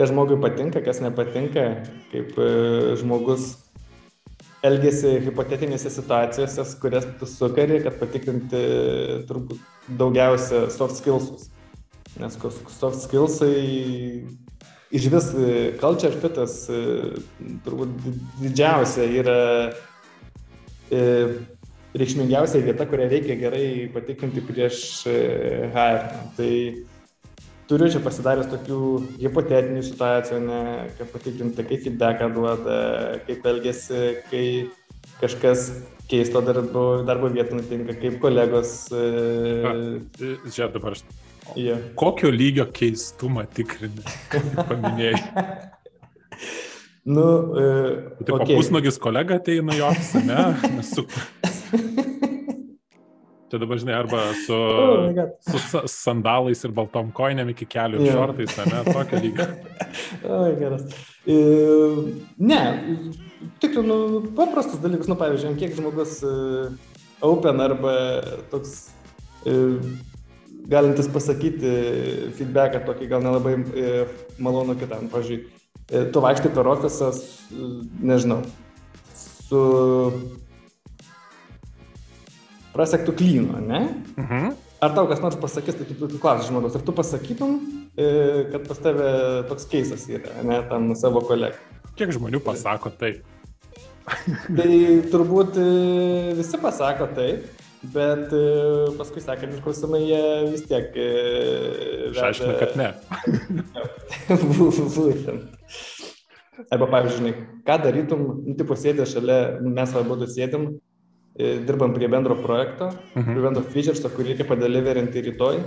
kas 0.00 0.10
žmogui 0.10 0.40
patinka, 0.40 0.80
kas 0.84 1.02
nepatinka, 1.04 1.66
kaip 2.10 2.38
e, 2.40 2.48
žmogus 3.00 3.52
elgesi 4.64 5.18
hipotetinėse 5.26 5.92
situacijose, 5.92 6.64
kurias 6.80 7.06
tu 7.20 7.28
sukari, 7.28 7.82
kad 7.84 8.00
patikrinti 8.00 8.64
turbūt 9.28 9.60
daugiausia 10.00 10.66
soft 10.72 10.98
skillsus. 11.00 11.50
Nes 12.20 12.34
soft 12.74 13.04
skillsai 13.04 13.54
iš 14.90 15.06
vis 15.12 15.30
culture 15.80 16.16
fitas 16.24 16.64
turbūt 17.64 17.94
didžiausia 18.40 19.06
yra 19.22 19.38
E, 20.90 21.00
reikšmingiausia 21.94 22.62
vieta, 22.66 22.86
kurią 22.86 23.06
reikia 23.10 23.36
gerai 23.38 23.66
patikrinti 23.94 24.42
prieš 24.42 25.06
HR. 25.06 26.00
E, 26.02 26.22
tai 26.36 26.52
turiu 27.70 27.86
čia 27.92 28.02
pasidaręs 28.02 28.50
tokių 28.50 28.80
hipotetinių 29.20 29.84
situacijų, 29.86 30.42
ne, 30.42 30.60
kad 30.98 31.10
patikrinti, 31.14 31.66
kaip 31.68 31.86
feedbacką 31.86 32.28
duoda, 32.34 32.76
kaip 33.28 33.46
elgesi, 33.46 34.02
kai 34.30 34.44
kažkas 35.20 35.70
keisto 36.10 36.42
darbo, 36.42 36.84
darbo 37.06 37.30
vietą 37.30 37.60
nutinka, 37.60 37.94
kaip 38.00 38.18
kolegos. 38.22 38.74
E, 38.90 39.04
Žiūrėk, 40.18 40.72
dabar 40.74 40.98
aš. 40.98 41.04
Yeah. 41.58 41.82
Kokio 41.98 42.30
lygio 42.30 42.66
keistumą 42.74 43.46
tikrini, 43.54 44.06
paminėjai? 44.58 45.22
Nu, 47.10 47.22
e, 47.56 47.68
Taip, 48.20 48.34
okay. 48.36 48.58
pusnogis 48.58 48.98
kolega 49.00 49.38
ateina 49.40 49.72
jo, 49.74 49.88
ne? 50.28 50.82
Su... 50.84 51.06
Čia 53.50 53.60
dabar, 53.62 53.80
žinai, 53.82 53.96
arba 53.98 54.22
su, 54.44 54.56
oh 54.56 55.60
su 55.60 55.82
sandalais 55.90 56.62
ir 56.66 56.74
baltom 56.76 57.10
koinėm 57.14 57.52
iki 57.54 57.68
kelių 57.70 58.00
ir 58.00 58.06
yeah. 58.08 58.18
šortais, 58.18 58.56
ne, 58.60 58.82
tokio 58.90 59.20
lygio. 59.24 59.48
Oi, 60.38 60.52
geras. 60.60 60.86
E, 61.26 61.38
ne, 62.38 62.60
tikrai, 63.62 63.84
nu, 63.86 63.98
paprastas 64.38 64.80
dalykas, 64.82 65.10
nu, 65.10 65.18
pavyzdžiui, 65.20 65.56
kiek 65.60 65.76
žmogus 65.78 66.20
e, 66.24 66.34
open 67.26 67.64
arba 67.66 67.94
toks 68.52 68.76
e, 69.44 69.56
galintis 70.70 71.10
pasakyti 71.10 71.78
feedbacką 72.38 72.84
tokį 72.86 73.10
gal 73.10 73.24
nelabai 73.26 73.56
e, 73.58 74.04
malonu 74.38 74.78
kitam, 74.78 75.10
pavyzdžiui 75.10 75.42
E, 75.90 76.04
tu 76.12 76.22
vaikštai 76.22 76.52
per 76.54 76.68
ofisą, 76.70 77.10
nežinau, 78.06 78.44
su 79.18 79.62
prasektų 82.74 83.14
klynu, 83.18 83.60
ne? 83.66 83.84
Mhm. 84.16 84.50
Ar 84.80 84.94
tau 84.96 85.04
kas 85.10 85.20
nors 85.20 85.36
pasakys, 85.36 85.76
tai 85.76 85.84
tu, 85.84 85.96
tu, 86.00 86.18
klausi 86.20 86.48
žmogus, 86.48 86.76
ar 86.78 86.84
tu 86.86 86.92
pasakytum, 86.96 87.58
e, 88.00 88.06
kad 88.48 88.64
pas 88.64 88.78
tave 88.80 89.10
toks 89.50 89.68
keisas 89.68 90.06
yra, 90.08 90.38
ne, 90.46 90.62
tam 90.70 90.94
savo 90.96 91.20
kolegą. 91.28 91.58
Kiek 91.98 92.14
žmonių 92.16 92.40
pasako 92.40 92.92
taip? 93.02 93.20
tai 94.58 94.70
turbūt 95.12 95.58
e, 95.60 95.66
visi 96.38 96.60
pasako 96.62 97.10
taip, 97.18 97.44
bet 97.92 98.32
paskui 98.96 99.20
sakant, 99.24 99.60
klausimai 99.64 100.00
jie 100.06 100.24
vis 100.48 100.64
tiek... 100.68 100.96
Išaiškina, 102.14 102.56
kad 102.60 102.76
ne. 102.80 102.90
Būtent. 104.56 105.60
Arba, 106.68 106.86
pavyzdžiui, 106.92 107.32
ką 107.64 107.76
darytum, 107.84 108.24
nu, 108.44 108.54
tipo 108.58 108.76
sėdė 108.76 109.06
šalia, 109.08 109.38
mes 109.64 109.92
abu 109.96 110.16
sėdim, 110.28 110.66
e, 110.72 110.89
dirbam 111.66 111.94
prie 111.94 112.08
bendro 112.10 112.36
projekto, 112.40 112.90
mhm. 113.14 113.32
prie 113.32 113.44
bendro 113.44 113.64
featureso, 113.66 114.10
kurį 114.14 114.34
reikia 114.34 114.48
padeliverinti 114.48 115.24
rytoj, 115.30 115.62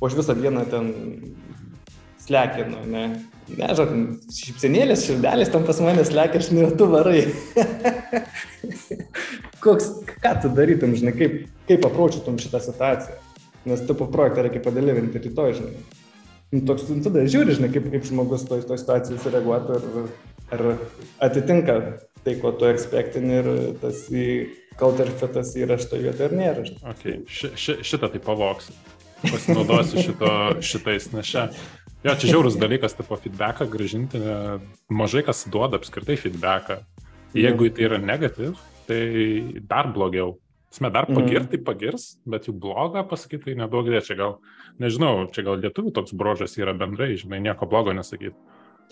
o 0.00 0.08
aš 0.08 0.18
visą 0.18 0.36
dieną 0.38 0.64
ten 0.72 0.92
slekinu, 2.26 2.82
ne, 2.90 3.04
ne, 3.54 3.68
žodžiu, 3.78 4.00
šipsenėlės, 4.34 5.04
širdelės 5.06 5.52
tam 5.52 5.66
pas 5.68 5.78
mane 5.84 6.04
slekia, 6.06 6.42
aš 6.42 6.50
ne, 6.54 6.66
tu 6.78 6.88
varai. 6.90 7.22
Koks, 9.64 9.92
ką 10.22 10.32
tu 10.42 10.50
darytum, 10.54 10.94
žinai, 10.98 11.14
kaip, 11.16 11.38
kaip 11.70 11.86
apročytum 11.86 12.40
šitą 12.42 12.60
situaciją, 12.64 13.20
nes 13.70 13.86
tu 13.86 13.96
po 13.98 14.10
projektą 14.10 14.46
reikia 14.46 14.62
padeliverinti 14.64 15.22
rytoj, 15.28 15.54
žinai. 15.60 15.86
Nu, 16.54 16.62
toks, 16.66 16.86
nu, 16.90 17.02
tada 17.02 17.24
žiūri, 17.26 17.56
žinai, 17.58 17.70
kaip, 17.74 17.88
kaip 17.90 18.04
žmogus 18.06 18.46
toj, 18.46 18.62
toj 18.68 18.78
situacijai 18.78 19.22
sureaguotų 19.22 19.78
ir 19.78 20.10
ar 20.54 20.62
atitinka 21.26 21.78
tai, 22.22 22.36
ko 22.42 22.52
tu 22.58 22.68
ekspektini 22.70 23.40
ir 23.40 23.48
tas 23.82 24.06
į 24.10 24.26
counterfeitas 24.80 25.54
yra 25.58 25.78
šitoje 25.80 26.06
vietoje 26.06 26.28
ar 26.28 26.36
nėra. 26.36 26.66
Okay. 26.92 27.22
Ši, 27.30 27.52
ši, 27.56 27.76
šitą 27.86 28.10
tai 28.12 28.20
pavoksiu. 28.24 28.76
Pasinaudosiu 29.24 30.02
šito, 30.04 30.30
šitais, 30.64 31.10
nes 31.14 31.28
čia. 31.28 31.46
Jo, 32.04 32.14
čia 32.14 32.34
žiaurus 32.34 32.58
dalykas, 32.60 32.94
tipo 32.94 33.16
feedbacką 33.18 33.66
gražinti, 33.72 34.20
mažai 34.92 35.24
kas 35.26 35.46
duoda 35.50 35.80
apskritai 35.80 36.18
feedbacką. 36.20 36.82
Jeigu 37.36 37.70
tai 37.74 37.88
yra 37.88 37.98
negatyv, 38.00 38.60
tai 38.88 39.00
dar 39.66 39.88
blogiau. 39.92 40.36
Sme 40.76 40.90
dar 40.92 41.06
pagirti, 41.08 41.56
tai 41.56 41.62
pagirs, 41.64 42.04
bet 42.28 42.48
jų 42.50 42.52
blogą 42.60 43.00
pasakyti, 43.08 43.46
tai 43.46 43.54
nedaug 43.62 43.86
dė, 43.88 44.02
čia 44.04 44.16
gal, 44.18 44.34
nežinau, 44.82 45.24
čia 45.32 45.46
gal 45.46 45.56
lietuvių 45.62 45.92
toks 45.96 46.12
brožas 46.18 46.58
yra 46.60 46.74
bendrai, 46.76 47.14
žinai, 47.16 47.40
nieko 47.44 47.68
blogo 47.70 47.94
nesakyti. 47.96 48.36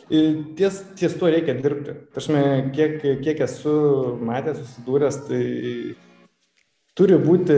Ties, 0.04 0.82
ties 0.98 1.14
tuo 1.16 1.30
reikia 1.32 1.54
dirbti. 1.56 1.94
Tašme, 2.12 2.40
kiek, 2.76 2.98
kiek 3.24 3.38
esu 3.46 3.74
matęs, 4.20 4.60
susidūręs, 4.60 5.20
tai 5.30 5.44
turi 6.98 7.16
būti 7.18 7.56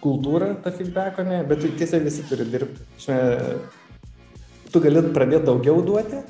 kultūra 0.00 0.54
ta 0.64 0.72
feedbacko, 0.72 1.26
ne, 1.28 1.42
bet 1.48 1.66
tiesiog 1.66 2.06
visi 2.08 2.24
turi 2.30 2.48
dirbti. 2.48 2.86
Tašme, 2.96 3.18
tu 4.72 4.82
gali 4.82 5.04
pradėti 5.12 5.50
daugiau 5.50 5.84
duoti, 5.84 6.22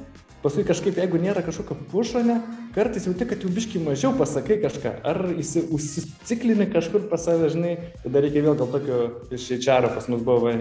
paskui 0.42 0.66
kažkaip, 0.66 0.98
jeigu 1.00 1.22
nėra 1.22 1.46
kažkokio 1.46 1.78
pušo, 1.92 2.20
ne, 2.26 2.40
kartais 2.74 3.06
jauti, 3.08 3.26
kad 3.30 3.42
jau 3.42 3.50
biški 3.54 3.80
mažiau 3.82 4.12
pasakai 4.18 4.58
kažką, 4.62 4.92
ar 5.06 5.22
užsiciklini 5.30 6.68
kažkur 6.74 7.06
pas 7.10 7.22
save, 7.22 7.48
žinai, 7.54 7.76
tada 8.02 8.22
reikia 8.22 8.44
vėl 8.44 8.58
gal 8.58 8.70
tokio 8.74 9.00
iš 9.34 9.48
HR 9.60 9.94
pas 9.94 10.10
mus 10.12 10.26
buvo 10.26 10.52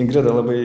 Ingrida 0.00 0.32
labai 0.34 0.60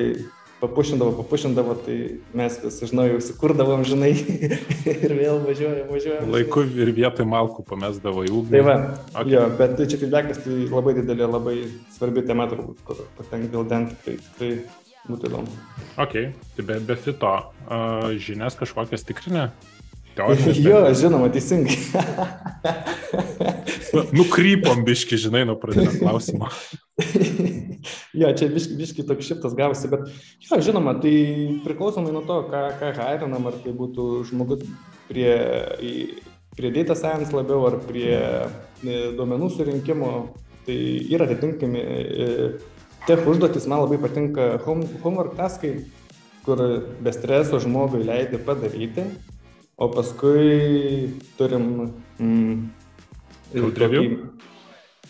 papušindavo, 0.60 1.14
papušindavo, 1.22 1.76
tai 1.86 1.98
mes 2.36 2.58
vis 2.64 2.80
žinau, 2.92 3.06
jau 3.08 3.20
įsikurdavom, 3.22 3.86
žinai, 3.88 4.12
ir 4.94 5.16
vėl 5.16 5.40
važiuojam, 5.46 5.88
važiuojam. 5.94 6.34
Laiku 6.36 6.66
ir 6.68 6.92
vietoj 6.98 7.28
malkų 7.30 7.66
pamesdavo 7.70 8.26
į 8.28 8.34
ugnį. 8.42 8.54
Tai 8.58 8.66
va, 8.68 8.76
okay. 9.14 9.32
jo, 9.36 9.46
bet 9.62 9.78
tai 9.80 9.88
čia 9.92 10.02
feedbackas 10.04 10.44
tai 10.44 10.60
labai 10.68 10.98
didelė, 11.00 11.30
labai 11.30 11.56
svarbi 11.96 12.26
tema 12.28 12.50
turbūt, 12.52 12.84
kur 12.88 13.02
patenka 13.18 13.52
dėl 13.56 13.68
dentų, 13.72 14.00
tai 14.06 14.20
tikrai 14.28 14.54
būtų 15.08 15.32
įdomu. 15.32 15.58
Ok, 16.00 16.16
tai 16.58 16.68
be, 16.68 16.80
be 16.92 17.00
fito, 17.00 17.36
uh, 17.66 18.10
žinias 18.20 18.60
kažkokias 18.60 19.08
tikrinė? 19.08 19.50
Jo, 20.66 20.82
žinoma, 20.92 21.30
teisingai. 21.32 21.78
Nukrypom 24.12 24.84
biški, 24.84 25.16
žinai, 25.16 25.46
nuo 25.48 25.56
pradinio 25.60 25.94
klausimo. 25.96 26.50
jo, 28.14 28.32
čia 28.38 28.50
biški, 28.52 28.76
biški 28.80 29.06
toks 29.08 29.28
šiftas 29.28 29.56
gavosi, 29.58 29.90
bet, 29.92 30.08
jo, 30.44 30.60
žinoma, 30.64 30.96
tai 31.04 31.14
priklausomai 31.66 32.14
nuo 32.16 32.24
to, 32.28 32.42
ką, 32.52 32.64
ką 32.80 32.92
hairinam, 33.00 33.48
ar 33.50 33.60
tai 33.64 33.74
būtų 33.76 34.08
žmogus 34.30 34.66
prie, 35.10 35.32
prie 36.58 36.74
data 36.76 36.98
science 36.98 37.36
labiau, 37.36 37.68
ar 37.70 37.80
prie 37.86 38.12
e, 38.20 38.98
duomenų 39.18 39.52
surinkimo, 39.56 40.12
tai 40.68 40.80
yra 41.10 41.30
atitinkami 41.30 41.86
e, 41.86 42.28
tech 43.08 43.24
užduotis. 43.28 43.70
Man 43.70 43.86
labai 43.86 44.02
patinka 44.02 44.52
home, 44.66 44.88
homework 45.04 45.38
taskai, 45.40 45.78
kur 46.46 46.62
be 47.00 47.16
streso 47.16 47.62
žmogui 47.64 48.04
leidai 48.08 48.42
padaryti, 48.44 49.08
o 49.80 49.90
paskui 49.94 51.14
turim... 51.40 51.94
Mm, 52.20 52.68
tokį, 53.54 54.04
e, 54.04 54.39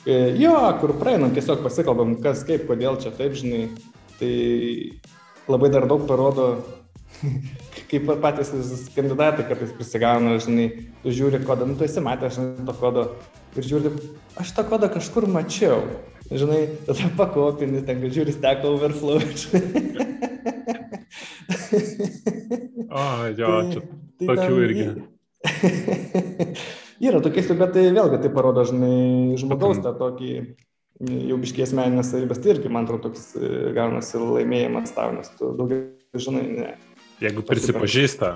jo, 0.06 0.56
kur 0.82 0.94
praeinam, 1.00 1.34
tiesiog 1.36 1.64
pasikalbam, 1.66 2.16
kas 2.24 2.44
kaip, 2.48 2.68
kodėl 2.70 3.00
čia 3.02 3.12
taip, 3.16 3.36
žinai. 3.40 3.70
Tai 4.20 4.34
labai 5.50 5.70
dar 5.72 5.88
daug 5.90 6.06
parodo, 6.08 6.48
kaip 7.92 8.10
patys 8.24 8.52
kandidatai 8.96 9.48
kartais 9.48 9.74
prisigauna, 9.76 10.38
žinai, 10.44 10.70
tu 11.04 11.14
žiūri 11.16 11.42
kodą, 11.48 11.68
nu 11.70 11.80
tu 11.80 11.88
esi 11.88 12.04
matęs, 12.04 12.36
žinai, 12.38 12.68
to 12.68 12.76
kodo 12.80 13.08
ir 13.58 13.70
žiūri, 13.72 13.94
aš 14.40 14.54
tą 14.58 14.68
kodą 14.70 14.92
kažkur 14.92 15.28
mačiau, 15.32 15.82
žinai, 16.30 16.68
tada 16.88 17.12
pakopini, 17.20 17.82
ten 17.88 18.04
žiūri 18.06 18.36
Stack 18.36 18.68
Overflow. 18.68 19.24
o, 22.90 23.04
jo, 23.38 23.50
čia 23.72 23.82
tai, 23.82 24.26
tokių 24.26 24.36
tai 24.36 24.64
irgi. 24.66 24.86
Yra 27.00 27.22
tokiais, 27.24 27.48
bet 27.56 27.72
tai 27.76 27.86
vėlgi 27.96 28.20
tai 28.24 28.32
parodo, 28.34 28.66
žinai, 28.68 29.38
žmogaus 29.40 29.80
tą 29.84 29.94
tokį 29.96 30.34
jau 31.00 31.38
biškies 31.40 31.72
meninės 31.78 32.12
savybės, 32.12 32.42
tai 32.44 32.56
irgi, 32.56 32.72
man 32.72 32.84
atrodo, 32.84 33.08
toks 33.08 33.32
e, 33.40 33.72
gaunasi 33.76 34.20
laimėjimas 34.20 34.92
tau, 34.96 35.14
nes 35.16 35.30
tu 35.40 35.54
daugiau 35.56 36.20
žinai, 36.20 36.44
ne. 36.58 36.74
Jeigu 37.24 37.44
prisipažįsta, 37.48 38.34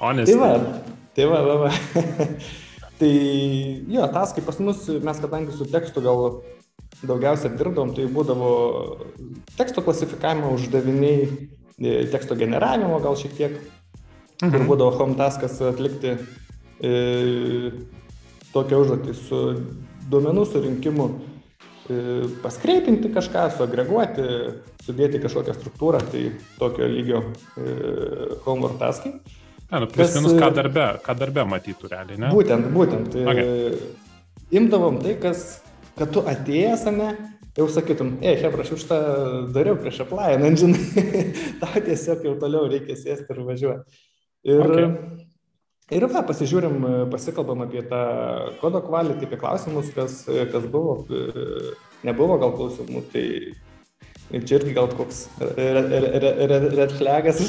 honest. 0.00 0.32
Tai 0.32 0.40
va, 0.40 0.80
tai 1.14 1.28
va, 1.30 1.38
va, 1.46 1.56
va. 1.62 2.26
tai 3.00 3.12
jo, 3.86 4.08
tas 4.16 4.34
kaip 4.34 4.50
pas 4.50 4.58
mus, 4.62 4.82
mes 5.06 5.22
kadangi 5.22 5.54
su 5.54 5.68
tekstu 5.70 6.02
gal 6.02 6.42
daugiausia 7.06 7.52
dirbdom, 7.54 7.94
tai 7.94 8.08
būdavo 8.10 8.50
teksto 9.54 9.86
klasifikavimo 9.86 10.50
uždaviniai, 10.56 11.30
e, 11.78 11.96
teksto 12.10 12.34
generavimo 12.38 12.98
gal 13.04 13.14
šiek 13.20 13.38
tiek, 13.38 13.58
mhm. 14.42 14.50
kur 14.50 14.70
būdavo 14.74 14.98
home 14.98 15.18
taskas 15.22 15.60
atlikti 15.70 16.18
tokią 18.52 18.80
užduotį 18.82 19.12
su 19.14 19.42
duomenų 20.10 20.46
surinkimu 20.50 21.06
E, 21.90 21.94
paskreipinti 22.42 23.10
kažką, 23.10 23.48
suagreguoti, 23.56 24.24
sudėti 24.86 25.18
kažkokią 25.22 25.54
struktūrą, 25.56 25.98
tai 26.12 26.28
tokio 26.60 26.86
lygio 26.86 27.24
e, 27.58 27.72
homework 28.44 28.78
taskai. 28.78 29.16
Ne, 29.72 29.80
nu, 29.82 29.88
plus 29.90 30.14
minus 30.14 30.36
ką 30.38 30.52
darbe, 30.54 30.86
ką 31.02 31.16
darbe 31.18 31.44
matytų 31.48 31.90
realiai, 31.90 32.20
ne? 32.22 32.30
Būtent, 32.30 32.68
būtent. 32.76 33.16
E, 33.18 33.26
okay. 33.32 34.30
Imdavom 34.60 35.00
tai, 35.02 35.16
kas, 35.24 35.44
kad 35.98 36.12
tu 36.14 36.22
atėjęs, 36.28 36.86
ne, 36.94 37.10
jau 37.58 37.66
sakytum, 37.72 38.14
e, 38.22 38.36
hebra, 38.44 38.62
aš 38.62 38.76
už 38.78 38.86
tą 38.92 39.00
dariau 39.56 39.74
prieš 39.80 40.04
aplainant, 40.06 40.62
žinai, 40.62 41.26
tau 41.64 41.82
tiesiog 41.82 42.28
jau 42.28 42.38
toliau 42.44 42.70
reikia 42.70 42.94
sėsti 43.00 43.26
ir 43.34 43.42
važiuoti. 43.48 44.02
Ir 44.52 44.64
okay. 44.68 44.88
Ir 45.92 46.06
va, 46.08 46.22
pasižiūrim, 46.24 46.84
pasikalbam 47.12 47.66
apie 47.66 47.82
tą 47.84 48.00
kodo 48.62 48.80
quality, 48.84 49.26
apie 49.26 49.36
klausimus, 49.40 49.90
kas, 49.92 50.22
kas 50.52 50.64
buvo, 50.72 51.02
nebuvo 52.06 52.38
gal 52.40 52.54
klausimų, 52.56 53.02
tai 53.12 53.26
čia 54.40 54.56
irgi 54.56 54.72
gal 54.76 54.88
koks 54.96 55.26
red 55.58 56.94
flagas 56.96 57.42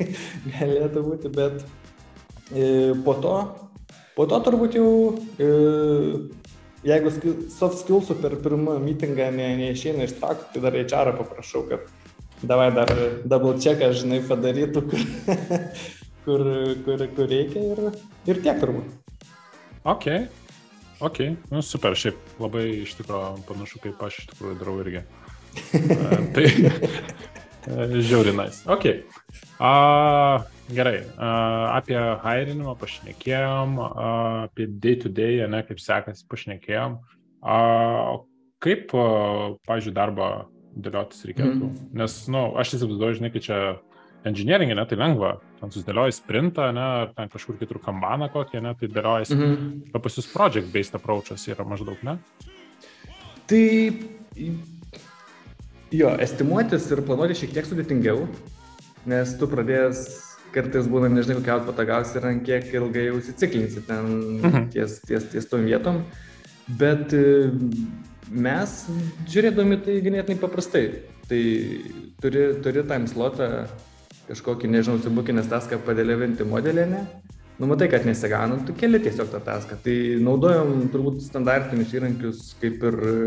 galėtų 0.54 1.04
būti, 1.04 1.32
bet 1.34 1.60
e, 2.54 2.94
po 3.04 3.16
to, 3.20 3.36
po 4.16 4.28
to 4.30 4.40
turbūt 4.48 4.78
jau, 4.80 4.88
e, 5.36 5.50
jeigu 6.88 7.12
soft 7.52 7.82
skillsų 7.82 8.16
per 8.22 8.38
pirmą 8.40 8.78
meetingą 8.80 9.28
ne, 9.36 9.52
neišeina 9.60 10.08
ištraukti, 10.08 10.54
tai 10.56 10.64
dar 10.64 10.80
HR 10.86 11.16
paprašau, 11.20 11.66
kad 11.68 11.84
davai 12.40 12.70
dar 12.72 12.88
double 13.28 13.58
checką, 13.60 13.92
žinai, 13.92 14.24
padarytų, 14.24 14.86
kur, 16.30 16.46
kur, 16.84 17.06
kur 17.16 17.30
reikia 17.30 17.64
ir, 17.72 17.80
ir 18.30 18.42
tiek 18.44 18.60
turbūt. 18.62 18.92
Ok, 19.90 20.06
ok, 21.02 21.18
nu 21.50 21.62
super, 21.64 21.96
šiaip 21.98 22.40
labai 22.42 22.66
iš 22.84 22.94
tikrųjų 23.00 23.44
panašu 23.48 23.82
kaip 23.82 24.02
aš 24.06 24.22
iš 24.22 24.30
tikrųjų 24.34 24.58
darau 24.60 24.76
irgi. 24.84 25.02
tai 26.36 26.46
žiauri 28.06 28.34
nice. 28.36 28.62
Ok. 28.70 28.86
Uh, 29.60 30.46
gerai, 30.72 31.00
uh, 31.18 31.74
apie 31.74 31.98
hirinimą 32.22 32.76
pašnekėjom, 32.80 33.76
uh, 33.82 34.46
apie 34.46 34.68
day 34.70 34.96
to 35.00 35.10
day, 35.12 35.42
ne, 35.50 35.64
kaip 35.66 35.82
sekasi 35.82 36.24
pašnekėjom. 36.30 37.00
Uh, 37.40 38.22
kaip, 38.62 38.94
uh, 38.94 39.58
pažiūrėjau, 39.68 39.96
darbą 39.96 40.30
dėliotis 40.76 41.26
reikėtų? 41.28 41.70
Mm. 41.72 41.92
Nes, 42.00 42.16
na, 42.28 42.36
nu, 42.36 42.44
aš 42.60 42.76
įsivaizduoju, 42.78 43.18
žinai, 43.18 43.32
kad 43.34 43.48
čia 43.48 43.60
engineering, 44.24 44.72
ne, 44.76 44.84
tai 44.86 44.98
lengva, 45.00 45.34
ten 45.60 45.72
susidėlioji 45.72 46.16
sprintą, 46.18 46.70
ne, 46.76 46.86
ar 47.02 47.12
ten 47.16 47.30
kažkur 47.32 47.58
kitur 47.60 47.80
kambaną 47.82 48.30
kokį, 48.32 48.62
ne, 48.64 48.74
tai 48.78 48.88
dėliojasi. 48.92 49.36
Mm 49.36 49.52
-hmm. 49.56 50.00
Pas 50.02 50.18
jūs 50.18 50.32
project-based 50.32 50.94
approachas 50.94 51.48
yra 51.48 51.64
maždaug, 51.64 52.02
ne? 52.02 52.18
Tai 53.46 53.64
jo, 55.90 56.10
estimuotis 56.18 56.90
ir 56.90 57.02
planuoti 57.02 57.34
šiek 57.34 57.54
tiek 57.54 57.66
sudėtingiau, 57.66 58.26
nes 59.06 59.36
tu 59.38 59.46
pradėjęs 59.46 60.02
kartais 60.54 60.88
būna, 60.90 61.08
nežinai, 61.08 61.38
kokia 61.38 61.56
outputą 61.58 61.86
gausi 61.86 62.18
ir 62.18 62.26
ant 62.26 62.44
kiek 62.46 62.74
ilgai 62.74 63.06
jau 63.06 63.18
įsiciklinsi 63.18 63.86
ten 63.86 64.06
-hmm. 64.42 64.70
ties, 64.72 65.00
ties, 65.06 65.24
ties 65.32 65.46
tom 65.46 65.64
vietom, 65.64 66.02
bet 66.68 67.12
e, 67.12 67.50
mes 68.30 68.86
žiūrėdami 69.26 69.80
tai 69.84 70.00
ganėtinai 70.00 70.38
paprastai. 70.40 70.84
Tai 71.30 71.42
turi, 72.22 72.42
turi 72.62 72.82
time 72.82 73.06
slotą 73.06 73.68
kažkokį, 74.30 74.70
nežinau, 74.70 75.00
subukinės 75.02 75.50
taską 75.50 75.80
padėlėvinti 75.86 76.46
modelį, 76.48 76.86
ne? 76.90 77.04
Nu, 77.60 77.68
matai, 77.68 77.90
kad 77.92 78.06
nesigauna, 78.08 78.56
tu 78.64 78.72
keli 78.72 79.02
tiesiog 79.04 79.28
tą 79.28 79.42
taską. 79.44 79.76
Tai 79.84 79.94
naudojom 80.24 80.86
turbūt 80.94 81.18
standartinius 81.26 81.92
įrankius, 81.92 82.38
kaip 82.62 82.80
ir 82.88 82.96
e, 82.96 83.18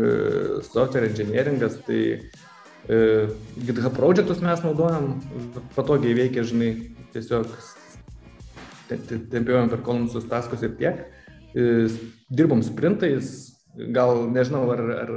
software 0.66 1.06
engineeringas, 1.06 1.76
tai 1.86 2.00
e, 2.18 2.98
GitHub 3.60 3.94
projektus 3.94 4.42
mes 4.42 4.64
naudojam, 4.66 5.12
patogiai 5.76 6.16
veikia, 6.18 6.42
žinai, 6.50 6.72
tiesiog 7.14 7.46
tempiuojam 8.90 9.70
per 9.70 9.84
kolonus 9.86 10.26
taskus 10.26 10.66
ir 10.66 10.74
tiek. 10.80 11.04
E, 11.54 11.86
dirbom 12.34 12.64
sprintais, 12.66 13.30
gal 13.94 14.26
nežinau, 14.34 14.66
ar, 14.74 14.82
ar 15.04 15.12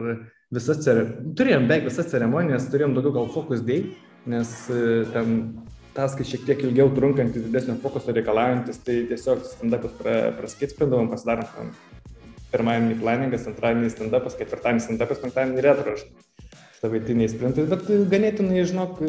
visas 0.54 0.84
ceremonijas, 0.86 1.34
turėjom 1.42 1.66
beveik 1.66 1.90
visas 1.90 2.14
ceremonijas, 2.14 2.70
turėjom 2.70 2.94
daugiau 2.94 3.16
gal 3.18 3.34
focus 3.34 3.66
day, 3.66 3.96
nes 4.30 4.54
e, 4.70 5.08
ten 5.16 5.42
taskai 5.98 6.26
šiek 6.30 6.46
tiek 6.46 6.64
ilgiau 6.68 6.92
trunkantis, 6.94 7.46
didesnio 7.48 7.78
fokuso 7.82 8.14
reikalaujantis, 8.14 8.82
tai 8.86 9.00
tiesiog 9.10 9.42
stand-upus 9.50 9.96
pra, 9.98 10.18
praskitspindavom, 10.38 11.10
pasidarom 11.10 11.72
pirmadienį 12.52 13.00
planingas, 13.02 13.48
antradienį 13.50 13.90
stand-upas, 13.92 14.38
ketvirtadienį 14.40 14.86
stand-upas, 14.86 15.24
penktadienį 15.24 15.66
retro, 15.66 15.96
savaitiniai 16.78 17.32
sprintai, 17.34 17.66
bet 17.72 17.90
ganėtinai, 18.14 18.62
žinok, 18.70 19.02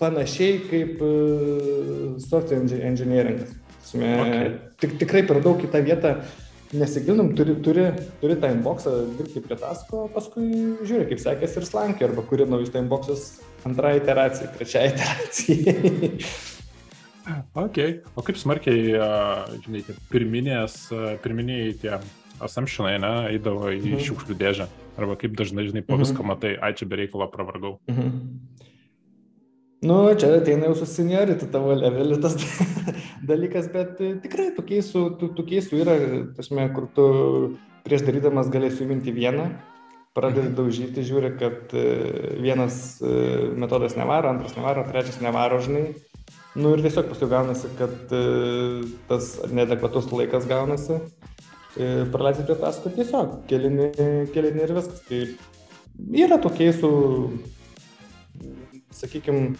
panašiai 0.00 0.58
kaip 0.66 1.06
software 2.26 2.82
engineeringas. 2.90 3.54
Okay. 3.86 4.50
Tik, 4.82 4.98
tikrai 5.00 5.22
per 5.24 5.40
daug 5.44 5.62
į 5.62 5.70
tą 5.72 5.80
vietą 5.86 6.16
nesigilinam, 6.76 7.30
turi, 7.38 7.54
turi, 7.62 7.86
turi 8.20 8.36
tą 8.42 8.50
inboxą, 8.52 8.96
dirbti 9.16 9.42
prie 9.44 9.56
tasko, 9.60 10.08
paskui 10.12 10.48
žiūri, 10.82 11.06
kaip 11.12 11.22
sekėsi 11.22 11.62
ir 11.62 11.68
slankė, 11.68 12.08
arba 12.08 12.24
kuri 12.26 12.48
naujus 12.50 12.72
tą 12.74 12.82
inboxas 12.82 13.28
antrai 13.66 13.96
iteracijai, 14.00 14.52
trečiai 14.54 14.92
iteracijai. 14.92 16.20
ok, 17.66 17.80
o 18.14 18.24
kaip 18.26 18.38
smarkiai, 18.40 18.94
žinai, 19.64 19.82
pirminės, 20.12 20.78
pirminiai 21.24 21.74
tie 21.82 21.96
assumptionai, 22.42 22.96
ne, 23.02 23.14
eidavo 23.32 23.70
į 23.72 23.80
mhm. 23.80 24.04
šiukšlių 24.06 24.36
dėžę, 24.40 24.68
arba 25.00 25.16
kaip 25.20 25.36
dažnai, 25.38 25.66
žinai, 25.70 25.84
po 25.86 25.96
mhm. 25.96 26.04
visko 26.04 26.26
matai, 26.26 26.54
ai 26.60 26.74
čia 26.76 26.88
bereikalo 26.90 27.28
pravargau. 27.32 27.76
Mhm. 27.90 28.12
Nu, 29.86 29.96
čia 30.18 30.32
ateina 30.38 30.70
jau 30.70 30.76
su 30.78 30.86
seniority 30.88 31.46
tavo 31.52 31.74
levelį 31.76 32.16
tas 32.22 32.34
dalykas, 33.30 33.68
bet 33.72 34.00
tikrai 34.24 34.48
keisų, 34.56 35.02
tų, 35.20 35.30
tų 35.36 35.44
keisų 35.50 35.80
yra, 35.82 35.96
tasme, 36.38 36.64
kur 36.74 36.88
tu 36.96 37.06
prieš 37.86 38.06
darydamas 38.06 38.48
galėsi 38.50 38.82
įminti 38.86 39.12
vieną, 39.14 39.50
pradedi 40.16 40.54
daužyti, 40.56 41.04
žiūri, 41.04 41.34
kad 41.40 41.72
e, 41.76 41.84
vienas 42.40 42.96
e, 43.04 43.08
metodas 43.60 43.96
nevaro, 43.98 44.30
antras 44.32 44.56
nevaro, 44.56 44.86
trečias 44.88 45.20
nevaro, 45.20 45.60
žinai. 45.64 45.90
Nu 46.56 46.72
ir 46.72 46.80
tiesiog 46.86 47.10
paskui 47.10 47.28
gaunasi, 47.28 47.68
kad 47.76 48.14
e, 48.16 48.22
tas 49.10 49.34
neadekvatus 49.52 50.08
laikas 50.14 50.48
gaunasi, 50.48 51.02
praleidži 51.76 52.46
prie 52.48 52.56
tasko 52.56 52.88
tiesiog, 52.94 53.42
kelini, 53.50 53.90
kelini 54.32 54.64
ir 54.64 54.72
viskas. 54.78 55.02
Tai 55.04 55.20
yra 56.24 56.38
tokie 56.40 56.70
su, 56.72 56.88
sakykime, 58.96 59.50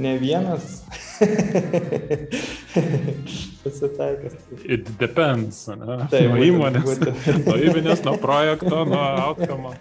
ne 0.00 0.14
vienas 0.22 0.78
pasitaikęs. 3.68 4.34
It 4.64 4.88
depends, 5.00 5.60
ne? 5.70 5.98
Taip, 6.10 6.32
nuo 6.32 6.42
įmonės, 6.48 7.02
nuo 7.46 7.56
įmonės, 7.68 8.02
nuo 8.08 8.16
projekto, 8.22 8.82
nuo 8.88 9.04
outcome. 9.28 9.74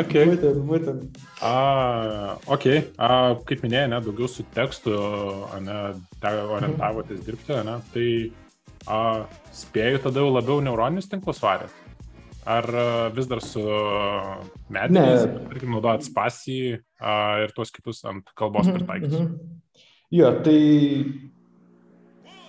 Okay. 0.00 0.26
Būtent, 0.32 0.62
būtent. 0.66 1.20
A, 1.46 1.54
ok, 2.50 2.66
a, 2.98 3.10
kaip 3.46 3.62
minėjai, 3.66 3.90
ne, 3.92 4.00
daugiau 4.06 4.28
su 4.30 4.44
tekstu, 4.54 4.94
ne, 5.62 5.78
orientavotės 6.24 7.22
dirbti, 7.26 7.54
ne, 7.66 7.76
tai 7.94 8.08
a, 8.90 9.00
spėjau 9.54 10.02
tada 10.08 10.24
jau 10.24 10.32
labiau 10.34 10.58
neuroninius 10.64 11.10
tinklus 11.10 11.42
varėt. 11.42 11.74
Ar 12.50 12.64
vis 13.14 13.26
dar 13.28 13.42
su 13.44 13.60
mediniais, 14.72 15.26
tarkim, 15.50 15.74
naudojat 15.76 16.06
spasį 16.08 16.60
a, 16.98 17.12
ir 17.44 17.52
tuos 17.54 17.70
kitus 17.74 18.00
ant 18.08 18.30
kalbos 18.38 18.66
Mhm, 18.70 18.78
pritaikyti? 18.78 19.20
mhm. 19.20 19.58
Jo, 20.10 20.32
tai 20.42 20.56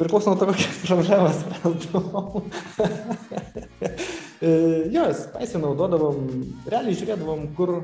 priklauso 0.02 0.34
nuo 0.34 0.40
to, 0.42 0.50
kokias 0.52 0.82
problemas 0.88 1.42
sprendom. 1.46 2.46
E, 4.42 4.50
jo, 4.90 5.04
spaisį 5.14 5.60
naudodavom, 5.62 6.24
realiai 6.66 6.96
žiūrėdavom, 6.98 7.44
kur, 7.54 7.76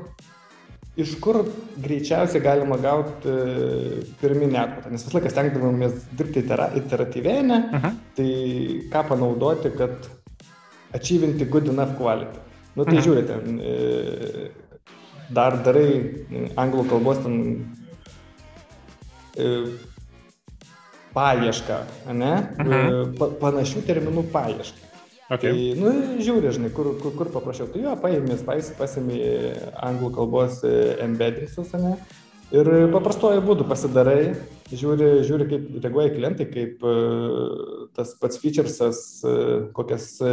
iš 0.98 1.12
kur 1.22 1.36
greičiausiai 1.78 2.42
galima 2.42 2.74
gauti 2.82 3.30
pirminį 4.18 4.58
atpatą. 4.58 4.90
Nes 4.90 5.04
visą 5.06 5.14
laiką 5.20 5.30
stengdavomės 5.30 5.94
dirbti 6.18 6.42
itera- 6.42 6.72
iteratyviai, 6.80 7.44
ne? 7.46 7.60
Mhm. 7.78 7.94
Tai 8.18 8.26
ką 8.90 9.04
panaudoti, 9.12 9.70
kad 9.78 10.08
achievinti 10.98 11.46
good 11.46 11.70
enough 11.70 11.94
quality. 12.00 12.42
Nu 12.74 12.82
tai 12.84 12.96
Mhm. 12.98 13.04
žiūrėte, 13.06 13.38
ten, 13.44 13.60
e, 13.62 14.50
dar 15.30 15.60
darai 15.62 15.88
e, 15.94 16.48
anglų 16.58 16.88
kalbos 16.90 17.22
ten 17.22 17.38
e, 19.38 19.46
paiešką, 21.18 21.78
ne? 22.14 22.34
Mhm. 22.58 22.76
E, 22.78 23.08
Pa, 23.18 23.32
panašių 23.42 23.82
terminų 23.88 24.28
paiešką. 24.34 24.84
Ok, 25.28 25.42
Tai, 25.44 25.56
nu, 25.76 25.90
žiūri, 26.24 26.54
žinai, 26.56 26.70
kur, 26.72 26.94
kur, 27.02 27.12
kur 27.18 27.28
paprašiau. 27.34 27.66
Tai 27.68 27.82
jo, 27.82 27.92
paėmė 28.00 28.38
pasimė 28.78 29.18
anglų 29.84 30.14
kalbos 30.16 30.62
e, 30.64 30.72
embeddingsus, 31.04 31.74
ne? 31.76 31.98
Ir 32.48 32.68
paprastuoju 32.94 33.42
būdu 33.44 33.64
pasidarai, 33.68 34.30
žiūri, 34.72 35.08
žiūri 35.28 35.46
kaip 35.50 35.64
reaguoja 35.84 36.12
klientai, 36.14 36.46
kaip 36.48 36.80
e, 36.80 36.92
tas 37.96 38.14
pats 38.16 38.38
featuresas, 38.40 39.00
e, 39.20 39.32
kokias 39.76 40.06
e, 40.24 40.30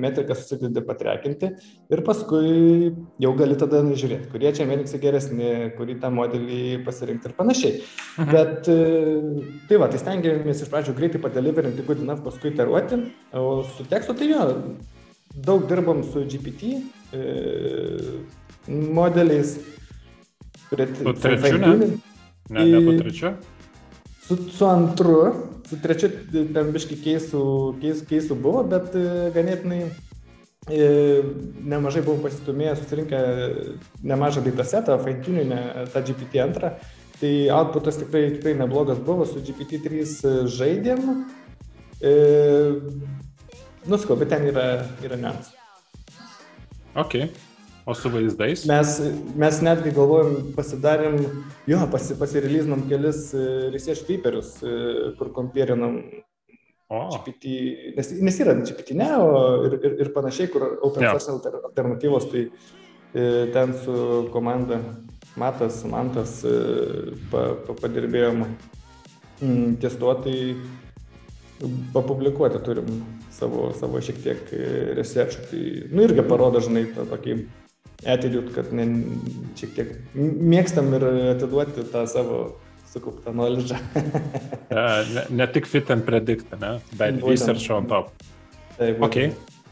metrikas 0.00 0.42
susidedi 0.42 0.82
patrekinti 0.84 1.48
ir 1.92 2.02
paskui 2.04 2.90
jau 3.24 3.32
gali 3.38 3.56
tada 3.56 3.80
žiūrėti, 3.88 4.28
kurie 4.34 4.52
čia 4.56 4.66
mediksai 4.68 5.00
geresni, 5.00 5.52
kurį 5.78 5.96
tą 6.02 6.10
modelį 6.12 6.82
pasirinkti 6.84 7.30
ir 7.30 7.36
panašiai. 7.38 7.78
Mhm. 8.20 8.36
Bet 8.36 8.68
tai 9.70 9.80
va, 9.80 9.88
tai 9.88 10.02
stengiamės 10.02 10.60
iš 10.60 10.72
pradžių 10.72 10.96
greitai 10.98 11.22
padeliverinti 11.24 11.86
good 11.88 12.04
enough, 12.04 12.20
paskui 12.26 12.52
iteruoti, 12.52 13.00
o 13.32 13.62
su 13.78 13.88
tekstu 13.88 14.16
tai 14.18 14.28
jo, 14.28 14.44
daug 15.48 15.64
dirbam 15.72 16.04
su 16.04 16.26
GPT 16.28 16.76
modeliais. 18.68 19.56
Prie- 20.70 20.88
Su 20.96 21.12
trečiu, 21.12 21.58
ne? 21.58 21.76
ne, 22.50 22.64
ne 22.64 22.80
po 22.86 22.96
trečio. 23.02 23.32
Su, 24.26 24.36
su 24.50 24.66
antru, 24.66 25.18
su 25.68 25.78
trečiu 25.82 26.10
ten 26.32 26.72
biški 26.74 26.98
keisų, 27.04 27.42
keis, 27.82 28.02
keisų 28.08 28.34
buvo, 28.42 28.64
bet 28.66 28.94
e, 28.98 29.06
ganėtinai 29.34 29.80
e, 29.86 30.88
nemažai 31.62 32.02
buvom 32.06 32.24
pasistumėję, 32.26 32.76
susirinkę 32.80 33.20
nemažą 34.02 34.42
datasetą, 34.46 34.98
fine-tuninę 35.04 35.60
tą 35.94 36.02
GPT-2. 36.10 36.72
Tai 37.16 37.30
outputas 37.56 37.96
tikrai, 37.96 38.26
tikrai 38.34 38.56
neblogas 38.58 38.98
buvo, 39.00 39.24
su 39.24 39.40
GPT-3 39.40 40.46
žaidėm. 40.52 41.06
E, 42.02 42.12
Nuskau, 43.86 44.16
bet 44.18 44.28
ten 44.34 44.42
yra, 44.50 44.82
yra 45.06 45.14
niuansas. 45.16 45.52
Ok, 46.98 47.14
o 47.86 47.94
su 47.94 48.10
vaizdais? 48.10 48.66
Mes, 48.66 48.94
mes 49.38 49.58
netgi 49.62 49.92
galvojom, 49.94 50.52
pasidarėm, 50.56 51.20
jo, 51.70 51.80
pasi, 51.92 52.16
pasirelizinom 52.18 52.82
kelis 52.90 53.28
e, 53.30 53.44
research 53.70 54.02
paperius, 54.08 54.56
e, 54.62 55.12
kur 55.18 55.30
kompėrinam 55.36 56.00
O, 56.86 57.00
GPT, 57.10 57.52
nes, 57.96 58.12
nes 58.22 58.36
yra 58.44 58.52
GPT 58.60 58.94
ne, 58.94 59.08
o 59.18 59.38
ir, 59.66 59.72
ir, 59.80 59.94
ir 60.04 60.10
panašiai, 60.14 60.52
kur 60.52 60.68
open 60.86 61.02
source 61.02 61.32
alter, 61.32 61.56
alternatyvos, 61.66 62.28
tai 62.30 62.44
e, 62.46 63.24
ten 63.54 63.74
su 63.82 63.96
komanda 64.30 64.78
Matas, 65.34 65.80
Mantas 65.90 66.36
pa, 67.32 67.42
pa, 67.66 67.74
padirbėjom 67.82 68.44
mm, 68.46 69.74
ties 69.82 69.98
tuo, 69.98 70.14
tai 70.22 70.36
papublikuoti 71.90 72.62
turim 72.62 73.02
savo, 73.34 73.72
savo 73.74 73.98
šiek 74.06 74.22
tiek 74.22 74.56
researchų. 74.96 75.42
Tai, 75.50 75.62
nu, 75.90 76.06
irgi 76.06 76.26
parodo, 76.30 76.62
žinai, 76.62 76.86
tą 76.94 77.04
tokį 77.10 77.36
attitude, 78.04 78.52
kad 78.54 78.72
ne, 78.76 78.86
šiek 79.56 79.74
tiek 79.76 79.92
mėgstam 80.16 80.92
ir 80.98 81.04
atiduoti 81.34 81.86
tą 81.92 82.04
savo 82.10 82.40
sukauptą 82.92 83.32
knowledge. 83.32 83.76
ne, 85.14 85.26
ne 85.30 85.46
tik 85.52 85.68
fit 85.70 85.90
and 85.92 86.04
predict, 86.06 86.52
ne, 86.60 86.76
bet 86.96 87.20
Būtent. 87.20 87.28
research 87.30 87.70
on 87.74 87.88
top. 87.90 88.12
Taip, 88.76 89.00
Ok, 89.04 89.16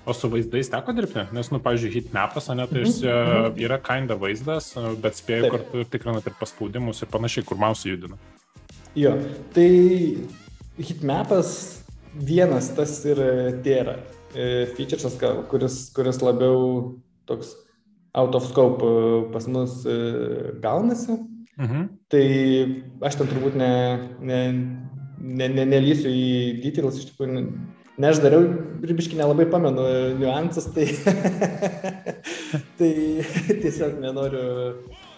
o 0.08 0.14
su 0.16 0.30
vaizdais 0.32 0.70
teko 0.72 0.94
dirbti? 0.96 1.26
Nes, 1.36 1.50
nu, 1.52 1.60
pavyzdžiui, 1.64 1.92
hitmapas, 1.98 2.48
ne, 2.56 2.66
tai 2.70 2.84
jis, 2.86 3.02
e, 3.04 3.18
yra 3.64 3.78
kinda 3.84 4.16
vaizdas, 4.20 4.72
bet 5.00 5.20
spėjau 5.20 5.48
Taip. 5.48 5.58
kartu 5.58 5.84
ir 5.84 5.90
tikrinat 5.92 6.28
ir 6.30 6.36
paspaudimus 6.40 7.04
ir 7.04 7.12
panašiai, 7.12 7.46
kur 7.48 7.60
mausą 7.60 7.92
judina. 7.92 8.20
Jo, 8.96 9.16
tai 9.56 9.68
hitmapas 10.78 11.50
vienas 12.14 12.68
tas 12.76 12.92
ir 13.08 13.18
tėra 13.64 13.98
e, 14.34 14.66
featuresas, 14.76 15.16
kuris, 15.50 15.78
kuris 15.96 16.20
labiau 16.22 16.94
toks 17.26 17.56
out 18.14 18.34
of 18.34 18.46
scope 18.46 18.82
e, 18.84 19.32
pas 19.32 19.46
mus 19.46 19.84
e, 19.86 19.96
gaunasi. 20.62 21.18
Mhm. 21.58 21.86
Tai 22.10 22.26
aš 23.06 23.18
ten 23.20 23.30
turbūt 23.30 23.56
ne, 23.58 23.70
ne, 24.22 24.40
ne, 25.18 25.48
ne, 25.48 25.64
nelysiu 25.70 26.10
į 26.10 26.28
details, 26.64 26.98
iš 26.98 27.10
tikrųjų, 27.12 27.44
ne, 27.98 28.08
aš 28.10 28.22
dariau, 28.24 28.48
ribiškai 28.82 29.18
nelabai 29.20 29.46
pamenu 29.50 29.84
niuansus, 30.18 30.66
tai, 30.74 30.88
tai 32.78 32.92
tiesiog 33.62 34.00
nenoriu 34.02 34.46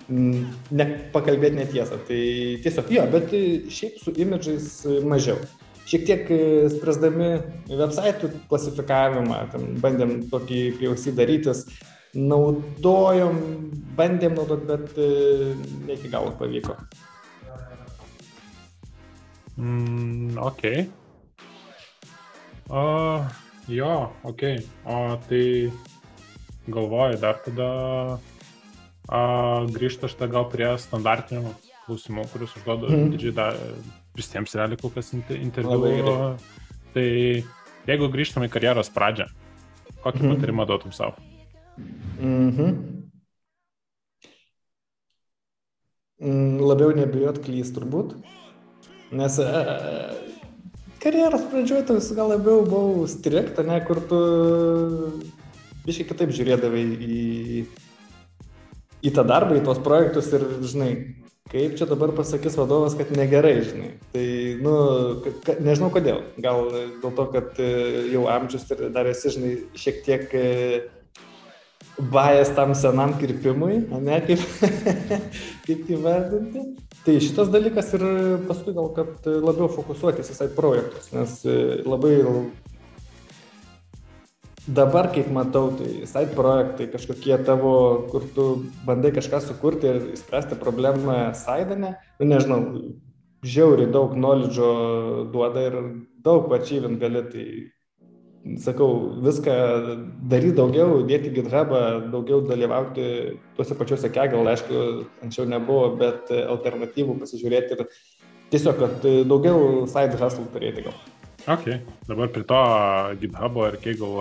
mm, 0.09 0.45
ne, 0.77 0.89
pakalbėti 1.17 1.61
netiesą. 1.63 2.01
Tai 2.09 2.21
tiesiog 2.65 2.93
jo, 2.99 3.07
bet 3.17 3.33
šiaip 3.73 4.01
su 4.05 4.17
imidžais 4.17 4.71
mažiau. 5.09 5.41
Šiek 5.87 6.03
tiek 6.03 6.31
e, 6.35 6.39
spręsdami 6.73 7.29
website 7.71 8.33
klasifikavimą, 8.51 9.45
ten 9.53 9.77
bandėm 9.81 10.17
tokį 10.33 10.63
POC 10.81 11.13
darytis, 11.15 11.69
naudojom, 12.17 13.41
bandėm 13.97 14.37
naudot, 14.39 14.65
bet 14.69 14.97
e, 15.01 15.55
ne 15.87 15.97
iki 15.97 16.11
galo 16.13 16.33
pavyko. 16.39 16.77
Mm, 19.57 20.37
ok. 20.41 20.65
O, 22.69 22.85
jo, 23.73 23.93
ok. 24.27 24.43
O 24.85 24.97
tai 25.29 25.45
galvoju, 26.67 27.21
dar 27.23 27.39
tada 27.45 27.69
a, 29.09 29.21
grįžta 29.73 30.11
šitą 30.11 30.29
gal 30.33 30.49
prie 30.53 30.73
standartinių 30.83 31.55
klausimų, 31.87 32.27
kuriuos 32.33 32.57
užduodu 32.59 32.91
mm. 32.91 33.15
didžiai 33.15 33.53
visiems 34.17 34.57
realiai 34.59 34.81
kol 34.81 34.93
kas 34.95 35.13
inter- 35.17 35.39
interviu. 35.39 36.35
Tai 36.97 37.09
jeigu 37.87 38.11
grįžtam 38.13 38.47
į 38.47 38.53
karjeros 38.53 38.91
pradžią, 38.93 39.29
kokį 40.01 40.23
mhm. 40.23 40.31
patarimą 40.33 40.65
duotum 40.69 40.95
savo? 40.97 41.36
Mhm. 41.77 42.75
Mm, 46.17 46.61
Labiau 46.65 46.95
nebijot 46.97 47.43
klys 47.45 47.73
turbūt. 47.77 48.15
Nes 49.17 49.37
e, 49.39 49.49
karjeros 51.03 51.45
pradžioje 51.51 51.85
tas 51.91 52.09
gal 52.17 52.33
labiau 52.33 52.65
buvau 52.65 53.05
strikt, 53.11 53.61
ne, 53.67 53.77
kur 53.85 54.01
tu 54.09 54.21
biškai 55.87 56.09
kitaip 56.09 56.33
žiūrėdavai 56.35 56.83
į, 56.83 57.21
į 59.07 59.13
tą 59.15 59.27
darbą, 59.29 59.61
į 59.61 59.67
tos 59.69 59.79
projektus 59.85 60.33
ir, 60.35 60.49
žinai, 60.67 60.91
kaip 61.53 61.77
čia 61.79 61.87
dabar 61.87 62.11
pasakys 62.17 62.57
vadovas, 62.59 62.97
kad 62.99 63.13
negerai, 63.15 63.61
žinai. 63.69 63.93
Tai, 64.17 64.27
nu, 64.65 64.75
ka, 65.45 65.61
nežinau 65.63 65.93
kodėl. 65.95 66.25
Gal 66.43 66.65
dėl 66.73 67.13
to, 67.13 67.29
kad 67.37 67.61
e, 67.61 67.71
jau 68.17 68.25
amžius 68.33 68.67
ir 68.73 68.89
dar 68.97 69.13
esi, 69.13 69.37
žinai, 69.37 69.53
šiek 69.79 70.01
tiek 70.09 70.33
e, 70.35 70.47
bajas 71.99 72.53
tam 72.55 72.75
senam 72.75 73.15
kirpimui, 73.21 73.81
ne 74.01 74.21
kaip, 74.27 74.43
kaip 75.67 75.91
įvardinti. 75.97 76.65
Tai 77.07 77.17
šitas 77.23 77.51
dalykas 77.53 77.93
ir 77.97 78.05
paskui 78.49 78.75
gal, 78.77 78.91
kad 78.97 79.27
labiau 79.27 79.69
fokusuotis 79.73 80.33
site 80.33 80.55
projektus, 80.57 81.13
nes 81.15 81.39
e, 81.47 81.59
labai 81.87 82.17
dabar, 84.67 85.13
kaip 85.15 85.31
matau, 85.33 85.71
tai 85.79 86.09
site 86.11 86.35
projektai 86.35 86.89
kažkokie 86.91 87.39
tavo, 87.47 87.77
kur 88.11 88.27
tu 88.35 88.47
bandai 88.87 89.15
kažką 89.15 89.41
sukurti 89.45 89.93
ir 89.93 90.03
spręsti 90.19 90.59
problemą 90.59 91.31
saidanę, 91.39 91.95
nu 92.19 92.29
nežinau, 92.33 92.61
žiauriai 93.47 93.93
daug 93.95 94.17
knowledge 94.19 94.69
duoda 95.33 95.63
ir 95.71 95.79
daug 96.27 96.51
achievint 96.59 96.99
gali, 97.01 97.23
tai 97.31 97.47
sakau, 98.63 98.91
viską 99.25 99.55
daryti 100.31 100.55
daugiau, 100.59 101.01
dėti 101.09 101.33
GitHubą, 101.35 101.81
daugiau 102.13 102.43
dalyvauti 102.47 103.09
tuose 103.57 103.77
pačiuose 103.79 104.11
kegal, 104.15 104.47
aišku, 104.53 104.85
anksčiau 105.27 105.49
nebuvo, 105.51 105.91
bet 106.01 106.31
alternatyvų 106.37 107.19
pasižiūrėti 107.23 107.77
ir 107.77 107.85
tiesiog, 108.55 108.81
kad 108.81 109.11
daugiau 109.31 109.85
side 109.91 110.19
hustle 110.21 110.47
turėti 110.55 110.87
gal. 110.87 110.97
Ok, 111.47 111.67
dabar 112.09 112.31
prie 112.35 112.43
to 112.43 112.61
GitHub'o 113.23 113.69
ir 113.71 113.77
Kegel 113.83 114.17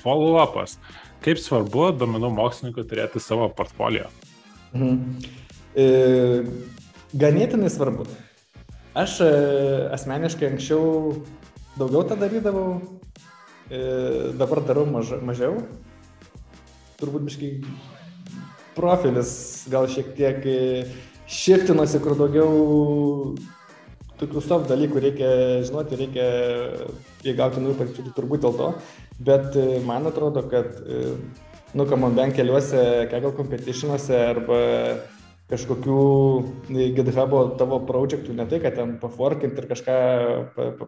follow-upas. 0.00 0.78
Kaip 1.24 1.40
svarbu 1.40 1.90
domenų 2.00 2.30
mokslininkui 2.36 2.86
turėti 2.88 3.20
savo 3.20 3.50
portfolio? 3.52 4.08
Mhm. 4.72 5.18
E, 5.76 5.86
ganėtinai 7.20 7.68
svarbu. 7.72 8.06
Aš 8.96 9.18
e, 9.26 9.30
asmeniškai 9.94 10.52
anksčiau 10.52 11.14
daugiau 11.78 12.04
tą 12.08 12.16
darydavau, 12.20 12.78
dabar 13.70 14.60
darau 14.66 14.84
maž, 14.86 15.14
mažiau. 15.24 15.58
Turbūt 17.00 17.26
biškai 17.26 17.50
profilis 18.74 19.64
gal 19.70 19.88
šiek 19.90 20.12
tiek 20.18 20.44
e, 20.46 20.58
šiftinosi, 21.30 22.00
kur 22.02 22.16
daugiau 22.18 23.34
tokių 24.20 24.42
soft 24.44 24.70
dalykų 24.70 25.02
reikia 25.02 25.30
žinoti, 25.66 25.98
reikia 25.98 26.28
įgauti 27.26 27.62
naujų 27.62 27.78
patirčių, 27.80 28.06
tai 28.06 28.14
turbūt 28.18 28.44
dėl 28.44 28.54
to. 28.60 28.70
Bet 29.24 29.58
e, 29.58 29.80
man 29.86 30.10
atrodo, 30.10 30.44
kad, 30.50 30.78
e, 30.82 31.16
nu, 31.74 31.88
kam 31.90 32.04
man 32.04 32.16
bent 32.18 32.36
keliuose 32.36 33.08
Kaggle 33.12 33.34
competitionuose 33.38 34.18
arba 34.30 34.60
kažkokių 35.50 35.96
GitHub'o 36.96 37.42
tavo 37.60 37.78
projektų, 37.84 38.32
ne 38.34 38.46
tai, 38.48 38.62
kad 38.62 38.78
ten 38.78 38.96
paforkinti 39.02 39.60
ir 39.60 39.68
kažką 39.68 39.96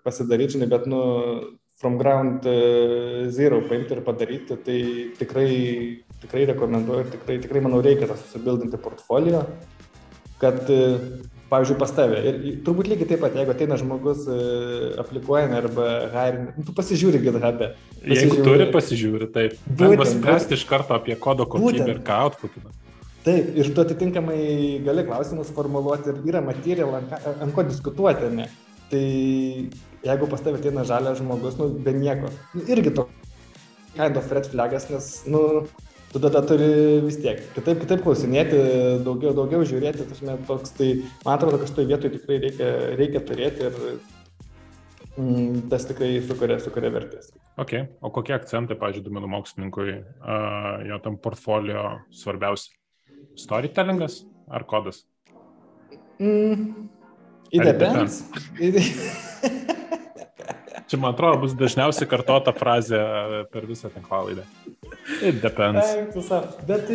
pasidaryti, 0.01 0.63
bet, 0.71 0.87
nu, 0.89 1.03
from 1.77 1.99
ground 1.99 2.45
e, 2.47 3.29
zero 3.31 3.61
paimti 3.69 3.93
ir 3.93 4.03
padaryti, 4.05 4.57
tai 4.65 4.81
tikrai, 5.19 5.51
tikrai 6.23 6.45
rekomenduoju 6.53 7.05
ir 7.05 7.11
tikrai, 7.13 7.39
tikrai 7.45 7.63
manau, 7.65 7.83
reikia 7.85 8.09
tą 8.09 8.17
susibildinti 8.17 8.81
portfolio, 8.81 9.43
kad, 10.41 10.63
e, 10.73 11.27
pavyzdžiui, 11.51 11.79
pas 11.83 11.93
tave. 11.99 12.23
Ir 12.25 12.39
turbūt 12.65 12.89
lygiai 12.89 13.11
taip 13.13 13.23
pat, 13.27 13.37
jeigu 13.37 13.53
ateina 13.53 13.77
žmogus 13.81 14.25
e, 14.25 14.39
aplikuojami 15.05 15.61
arba 15.61 15.91
hiring, 16.15 16.57
nu, 16.57 16.65
tu 16.65 16.75
pasižiūri 16.81 17.21
GitHub'e. 17.27 17.71
Jeigu 18.09 18.41
turi, 18.41 18.71
pasižiūri, 18.73 19.29
taip. 19.37 19.61
Būtent. 19.69 20.17
Spręsti 20.17 20.57
iš 20.57 20.65
karto 20.71 20.97
apie 20.97 21.19
kodo 21.21 21.45
kokybę 21.51 21.93
ir 21.93 22.01
ką 22.07 22.23
outputina. 22.31 22.73
Taip, 23.27 23.51
ir 23.59 23.69
tu 23.75 23.83
atitinkamai 23.83 24.41
gali 24.87 25.05
klausimus 25.05 25.51
formuluoti 25.53 26.13
ir 26.13 26.23
yra 26.31 26.41
ant, 26.47 27.17
ant 27.35 27.53
ko 27.53 27.65
diskutuoti, 27.67 28.31
ne? 28.33 28.47
Tai 28.87 29.07
jeigu 30.07 30.29
pas 30.31 30.43
tavę 30.43 30.61
ateina 30.61 30.85
žalias 30.87 31.21
žmogus, 31.21 31.59
nu, 31.61 31.69
be 31.83 31.95
nieko, 31.97 32.31
nu, 32.55 32.65
irgi 32.71 32.95
to 32.95 33.07
kind 33.97 34.17
of 34.17 34.33
red 34.33 34.49
flagas, 34.53 34.89
nes, 34.93 35.09
nu, 35.31 35.41
tu 36.13 36.21
tada 36.23 36.43
turi 36.47 36.69
vis 37.05 37.19
tiek 37.21 37.41
kitaip, 37.57 37.81
kitaip 37.83 38.05
klausinėti, 38.05 38.61
daugiau, 39.07 39.35
daugiau 39.37 39.65
žiūrėti, 39.69 40.07
tašme, 40.11 40.37
toks, 40.49 40.75
tai 40.77 40.91
man 41.25 41.35
atrodo, 41.35 41.61
kad 41.61 41.73
šitoje 41.73 41.91
vietoje 41.91 42.19
tikrai 42.19 42.39
reikia, 42.45 42.71
reikia 43.01 43.25
turėti 43.31 43.67
ir 43.69 43.81
mm, 45.17 45.67
tas 45.73 45.89
tikrai 45.91 46.15
sukuria, 46.29 46.61
sukuria 46.63 46.93
vertės. 46.95 47.33
Ok, 47.61 47.79
o 48.05 48.13
kokie 48.13 48.37
akcentai, 48.37 48.77
pažiūrėjau, 48.81 49.09
duomenų 49.09 49.33
mokslininkui, 49.33 50.01
uh, 50.21 50.73
jo 50.89 51.01
tam 51.05 51.17
portfolio 51.25 51.87
svarbiausi? 52.13 52.75
Storytellingas 53.37 54.23
ar 54.53 54.65
kodas? 54.69 55.05
Mm, 56.21 56.89
it 57.51 57.65
depends. 57.65 58.23
Čia, 60.87 61.01
man 61.03 61.17
atrodo, 61.17 61.41
bus 61.43 61.55
dažniausiai 61.59 62.07
kartota 62.11 62.53
frazė 62.55 63.01
per 63.51 63.65
visą 63.67 63.91
tinklalaidę. 63.91 64.45
It 65.19 65.41
depends. 65.43 65.97
Bet 66.69 66.93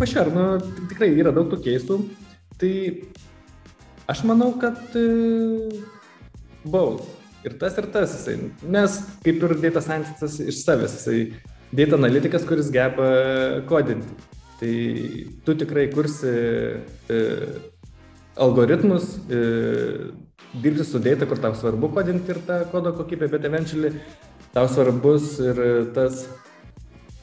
pašiar, 0.00 0.30
nu, 0.32 0.46
tikrai 0.92 1.10
yra 1.12 1.32
daug 1.34 1.50
tų 1.52 1.60
keistų. 1.66 1.98
Tai 2.60 2.72
aš 4.08 4.24
manau, 4.28 4.54
kad 4.60 4.80
both. 6.64 7.04
Ir 7.44 7.58
tas, 7.60 7.76
ir 7.76 7.90
tas 7.92 8.14
jisai. 8.16 8.38
Nes 8.64 8.96
kaip 9.24 9.42
ir 9.44 9.58
data 9.60 9.82
scientistas 9.84 10.38
iš 10.40 10.62
savęs, 10.64 10.96
jisai 10.96 11.18
data 11.76 11.98
analitikas, 11.98 12.46
kuris 12.48 12.70
geba 12.72 13.08
kodinti. 13.68 14.08
Tai 14.60 14.74
tu 15.44 15.56
tikrai 15.60 15.90
kursi 15.92 16.30
e, 17.12 17.18
algoritmus, 18.40 19.18
e, 19.28 19.42
dirbti 20.62 20.84
su 20.84 20.98
data, 20.98 21.26
kur 21.26 21.40
tau 21.42 21.54
svarbu 21.58 21.90
kodinti 21.94 22.34
ir 22.34 22.40
tą 22.46 22.60
kodo 22.72 22.92
kokybę, 22.94 23.28
bet 23.30 23.44
eventually 23.44 23.92
tau 24.54 24.68
svarbus 24.70 25.38
ir 25.42 25.60
tas 25.94 26.24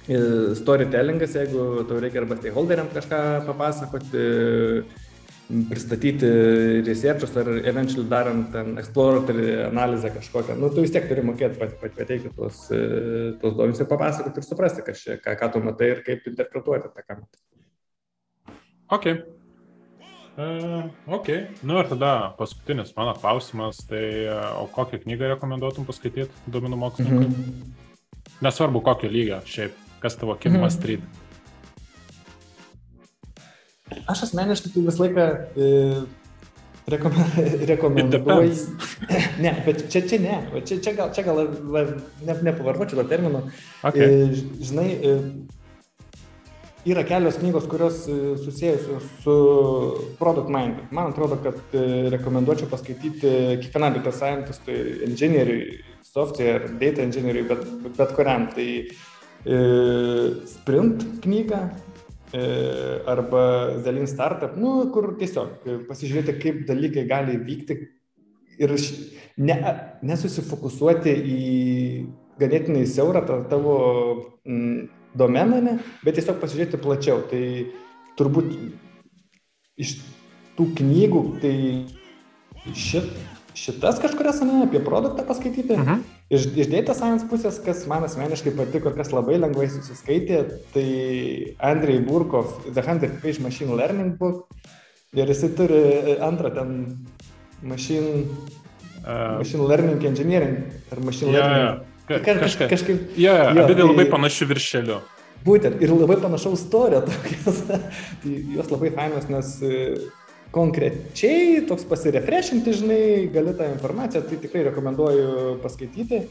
e, 0.07 0.17
storytellingas, 0.59 1.37
jeigu 1.39 1.85
tau 1.87 2.01
reikia 2.03 2.23
arba 2.23 2.37
stakeholderiam 2.39 2.91
kažką 2.91 3.21
papasakoti, 3.47 4.25
pristatyti 5.69 6.27
researchus 6.87 7.35
ar 7.39 7.49
eventually 7.67 8.07
darant 8.07 8.51
ten 8.53 8.77
exploratory 8.79 9.65
analizę 9.65 10.11
kažkokią, 10.15 10.55
nu, 10.59 10.69
tu 10.69 10.85
vis 10.85 10.93
tiek 10.95 11.07
turi 11.09 11.23
mokėti 11.27 11.59
pat, 11.59 11.75
pat, 11.81 11.95
pateikti 11.97 12.31
tuos, 12.35 12.63
tuos 13.41 13.57
duomenys 13.57 13.83
ir 13.83 13.91
papasakoti 13.91 14.39
ir 14.39 14.47
suprasti, 14.47 14.85
čia, 14.95 15.19
ką, 15.23 15.35
ką 15.39 15.51
tu 15.51 15.63
matai 15.65 15.91
ir 15.95 16.03
kaip 16.07 16.27
interpretuoti 16.31 16.91
tą, 16.91 17.03
ką 17.03 17.19
matai. 17.23 17.45
Ok. 18.91 19.07
Uh, 20.37 20.85
ok. 21.11 21.27
Nu 21.67 21.75
ir 21.81 21.89
tada 21.91 22.31
paskutinis 22.37 22.93
mano 22.95 23.13
klausimas, 23.19 23.81
tai 23.87 24.05
uh, 24.31 24.61
o 24.61 24.67
kokią 24.71 25.01
knygą 25.03 25.33
rekomenduotum 25.33 25.85
paskaityti 25.85 26.31
duomenų 26.47 26.79
mokslininkui? 26.79 27.27
Mm 27.27 27.33
-hmm. 27.33 28.37
Nesvarbu 28.41 28.81
kokio 28.81 29.09
lygio, 29.11 29.41
šiaip, 29.45 29.75
kas 29.99 30.15
tavo 30.15 30.35
kim 30.35 30.51
mm 30.51 30.57
-hmm. 30.57 30.61
mastryt. 30.61 31.01
Aš 34.07 34.23
asmeniškai 34.23 34.71
tai 34.73 34.81
visą 34.85 35.03
laiką 35.03 35.25
e, 35.57 35.67
rekomenduoju. 37.71 38.53
ne, 39.43 39.63
bet 39.65 39.91
čia, 39.91 40.01
čia 40.07 40.19
ne, 40.19 40.61
čia, 40.65 40.79
čia 40.83 40.93
gal, 40.93 41.13
čia 41.13 41.23
gal 41.23 41.47
ne, 42.25 42.35
nepavartočiau 42.41 43.03
to 43.03 43.09
termino. 43.09 43.43
Okay. 43.83 44.01
E, 44.01 44.33
žinai, 44.63 44.89
e, 44.93 45.19
yra 46.85 47.03
kelios 47.07 47.37
knygos, 47.41 47.67
kurios 47.69 48.01
e, 48.09 48.17
susijusios 48.41 49.05
su 49.23 49.35
product 50.19 50.49
minding. 50.49 50.89
Man 50.91 51.11
atrodo, 51.11 51.37
kad 51.43 51.59
e, 51.77 52.09
rekomenduočiau 52.15 52.71
paskaityti 52.71 53.35
kiekvienam 53.61 53.99
data 53.99 54.15
scientistui, 54.15 54.79
inžinieriui, 55.09 55.79
software, 56.05 56.73
data 56.81 57.05
inžinieriui, 57.05 57.47
bet, 57.51 57.63
bet 57.97 58.17
kuriam. 58.17 58.49
Tai 58.55 58.67
e, 58.81 59.61
sprint 60.55 61.07
knyga, 61.23 61.65
E, 62.33 63.01
arba 63.05 63.77
Zelin 63.83 64.07
Startup, 64.07 64.53
nu, 64.55 64.85
kur 64.95 65.09
tiesiog 65.19 65.65
pasižiūrėti, 65.89 66.37
kaip 66.39 66.61
dalykai 66.69 67.03
gali 67.09 67.35
vykti 67.35 67.75
ir 68.61 68.71
ne, 69.35 69.57
nesusifokusuoti 70.07 71.11
į 71.11 71.41
ganėtinai 72.39 72.85
siaurą 72.87 73.25
tavo 73.51 73.75
mm, 74.47 74.77
domeną, 75.17 75.61
ne, 75.63 75.77
bet 76.05 76.17
tiesiog 76.19 76.39
pasižiūrėti 76.41 76.79
plačiau. 76.81 77.21
Tai 77.31 77.43
turbūt 78.19 78.51
iš 79.81 79.97
tų 80.57 80.67
knygų, 80.79 81.21
tai 81.41 81.53
šit, 82.77 83.07
šitas 83.57 84.01
kažkurias, 84.03 84.41
ne, 84.45 84.63
apie 84.67 84.81
produktą 84.83 85.25
paskaityti. 85.27 85.73
Uh 85.75 85.79
mhm. 85.79 85.89
-huh. 85.91 86.17
Iš, 86.31 86.45
iš 86.55 86.67
data 86.71 86.93
science 86.95 87.25
pusės, 87.27 87.57
kas 87.59 87.83
man 87.91 88.05
asmeniškai 88.07 88.53
patiko 88.55 88.89
ir 88.89 88.95
kas 88.95 89.11
labai 89.11 89.35
lengvai 89.35 89.67
susiskaitė, 89.67 90.45
tai 90.71 91.55
Andrei 91.59 91.99
Burkov, 91.99 92.45
The 92.73 92.81
100 92.81 93.19
Page 93.21 93.41
Machine 93.43 93.75
Learning 93.75 94.17
Book. 94.17 94.47
Ir 95.11 95.27
jisai 95.27 95.49
turi 95.51 95.81
antrą 96.23 96.53
ten 96.55 96.69
machine, 97.61 98.23
uh, 99.03 99.37
machine 99.37 99.67
Learning 99.67 100.05
Engineering 100.07 100.57
ar 100.91 100.99
Machine 101.03 101.33
yeah, 101.33 101.47
Learning. 101.47 101.90
Ka 102.07 102.19
kaž, 102.25 102.39
kažka, 102.45 102.69
kažkaip. 102.71 103.03
Ja, 103.15 103.33
yeah, 103.35 103.51
jo, 103.55 103.65
abi 103.65 103.75
tai, 103.77 103.87
labai 103.87 104.05
panašių 104.11 104.47
viršelių. 104.51 105.01
Būtent, 105.45 105.81
ir 105.81 105.93
labai 105.93 106.17
panašaus 106.21 106.63
istorija 106.65 107.01
tokios. 107.05 107.61
tai 108.21 108.33
jos 108.55 108.71
labai 108.73 108.91
fainos, 108.95 109.29
nes 109.31 109.53
konkrečiai 110.51 111.61
toks 111.67 111.85
pasirefrešinti, 111.87 112.73
žinai, 112.81 113.03
gali 113.33 113.53
tą 113.57 113.69
informaciją, 113.71 114.23
tai 114.27 114.39
tikrai 114.41 114.65
rekomenduoju 114.67 115.59
paskaityti. 115.63 116.25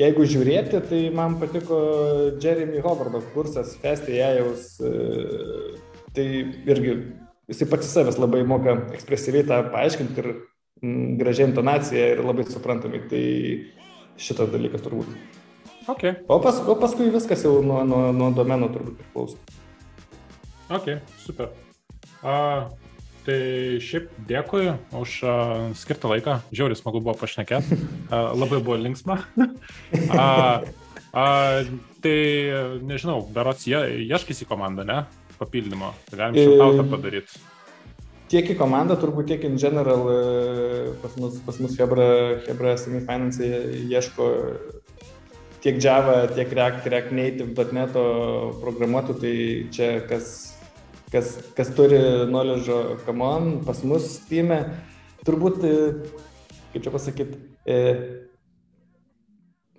Jeigu 0.00 0.24
žiūrėti, 0.26 0.80
tai 0.88 1.00
man 1.14 1.36
patiko 1.38 1.78
Jeremy 2.42 2.80
Hovardo 2.82 3.20
kursas 3.34 3.76
Festėjaus, 3.78 4.72
e, 4.82 4.92
tai 6.16 6.24
irgi 6.72 6.96
jisai 7.52 7.68
pats 7.70 7.92
savęs 7.92 8.18
labai 8.18 8.40
moka 8.48 8.74
ekspresyviai 8.96 9.46
tą 9.46 9.60
paaiškinti 9.70 10.24
ir 10.24 10.32
gražiai 11.20 11.50
intonacija 11.50 12.08
ir 12.16 12.24
labai 12.24 12.48
suprantami, 12.48 13.04
tai 13.12 13.22
šitas 14.20 14.50
dalykas 14.52 14.84
turbūt. 14.84 15.08
Okay. 15.90 16.14
O, 16.30 16.38
pas, 16.42 16.60
o 16.62 16.76
paskui 16.78 17.10
viskas 17.10 17.42
jau 17.42 17.56
nuo, 17.64 17.82
nuo, 17.86 18.04
nuo 18.14 18.30
domeno 18.34 18.68
turbūt 18.70 19.00
priklauso. 19.00 19.38
Ok, 20.72 20.86
super. 21.20 21.50
Uh, 22.22 22.70
tai 23.26 23.38
šiaip 23.82 24.12
dėkui 24.28 24.70
už 24.98 25.16
uh, 25.26 25.64
skirtą 25.78 26.12
laiką. 26.12 26.38
Žiauriai 26.54 26.78
smagu 26.78 27.02
buvo 27.02 27.16
pašnekėti. 27.18 27.80
Labai 28.12 28.62
buvo 28.62 28.78
linksma. 28.78 29.18
uh, 29.42 30.62
uh, 31.12 31.72
tai 32.04 32.18
nežinau, 32.86 33.20
berots 33.34 33.66
jie 33.66 33.82
ieškys 34.06 34.44
į 34.46 34.50
komandą, 34.50 34.86
ne? 34.86 35.02
Papildymo. 35.40 35.90
Tai 36.08 36.20
galim 36.20 36.38
šimtautą 36.38 36.86
padaryti. 36.94 37.42
Tiek 38.32 38.46
į 38.48 38.54
komandą, 38.56 38.96
turbūt 38.96 39.26
tiek 39.28 39.42
in 39.44 39.58
general 39.60 40.06
pas 41.02 41.16
mus, 41.20 41.34
pas 41.44 41.58
mus 41.60 41.74
Hebra, 41.76 42.06
Hebra 42.46 42.78
SME 42.80 43.02
Finance 43.04 43.44
ieško 43.92 44.28
tiek 45.62 45.76
Java, 45.76 46.26
tiek 46.32 46.48
React, 46.48 46.88
React 46.88 47.12
Native, 47.12 47.66
.NET 47.76 47.94
programuotų, 48.62 49.18
tai 49.20 49.34
čia 49.74 49.90
kas, 50.08 50.32
kas, 51.12 51.36
kas 51.56 51.70
turi 51.76 52.00
knowledge, 52.26 52.72
come 53.04 53.28
on, 53.28 53.52
pas 53.66 53.84
mus 53.86 54.08
Steam, 54.16 54.50
turbūt, 55.28 55.62
kaip 56.72 56.82
čia 56.82 56.94
pasakyti, 56.94 57.38
e, 57.68 57.78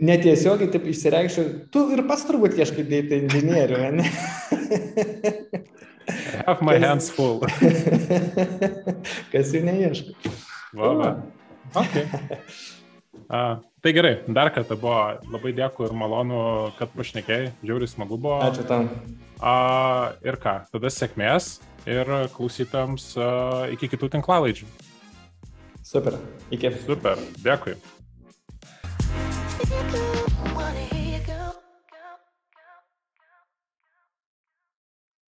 netiesiogiai 0.04 0.72
taip 0.72 0.88
išsireikščiau, 0.94 1.52
tu 1.74 1.88
ir 1.98 2.06
pas 2.08 2.24
turbūt 2.30 2.56
ieškai 2.62 2.88
data 2.88 3.20
inžinierių, 3.20 3.84
ne? 3.98 4.08
Have 6.46 6.62
my 6.62 6.76
kas, 6.78 6.84
hands 6.84 7.10
full. 7.14 7.44
kas 9.34 9.54
jų 9.56 9.64
neieško. 9.68 10.34
Va, 10.78 10.94
va. 11.00 11.10
Okay. 11.84 12.08
A, 13.30 13.62
tai 13.82 13.94
gerai, 13.96 14.14
dar 14.28 14.52
kartą 14.54 14.78
buvo 14.80 14.98
labai 15.34 15.54
dėkui 15.58 15.88
ir 15.88 15.96
malonu, 15.98 16.40
kad 16.80 16.92
pašnekėjai, 16.98 17.54
žiauriai 17.64 17.92
smagu 17.92 18.18
buvo. 18.18 18.42
Ačiū 18.46 18.66
tam. 18.70 18.90
A, 19.40 19.56
ir 20.26 20.38
ką, 20.42 20.60
tada 20.74 20.92
sėkmės 20.94 21.58
ir 21.90 22.10
klausytams 22.36 23.14
a, 23.18 23.32
iki 23.74 23.92
kitų 23.96 24.12
tinklalaidžių. 24.18 24.70
Super, 25.84 26.18
iki. 26.54 26.74
Super, 26.86 27.22
dėkui. 27.44 27.78
If 29.66 29.94
you 29.94 30.56
wanna 30.56 31.03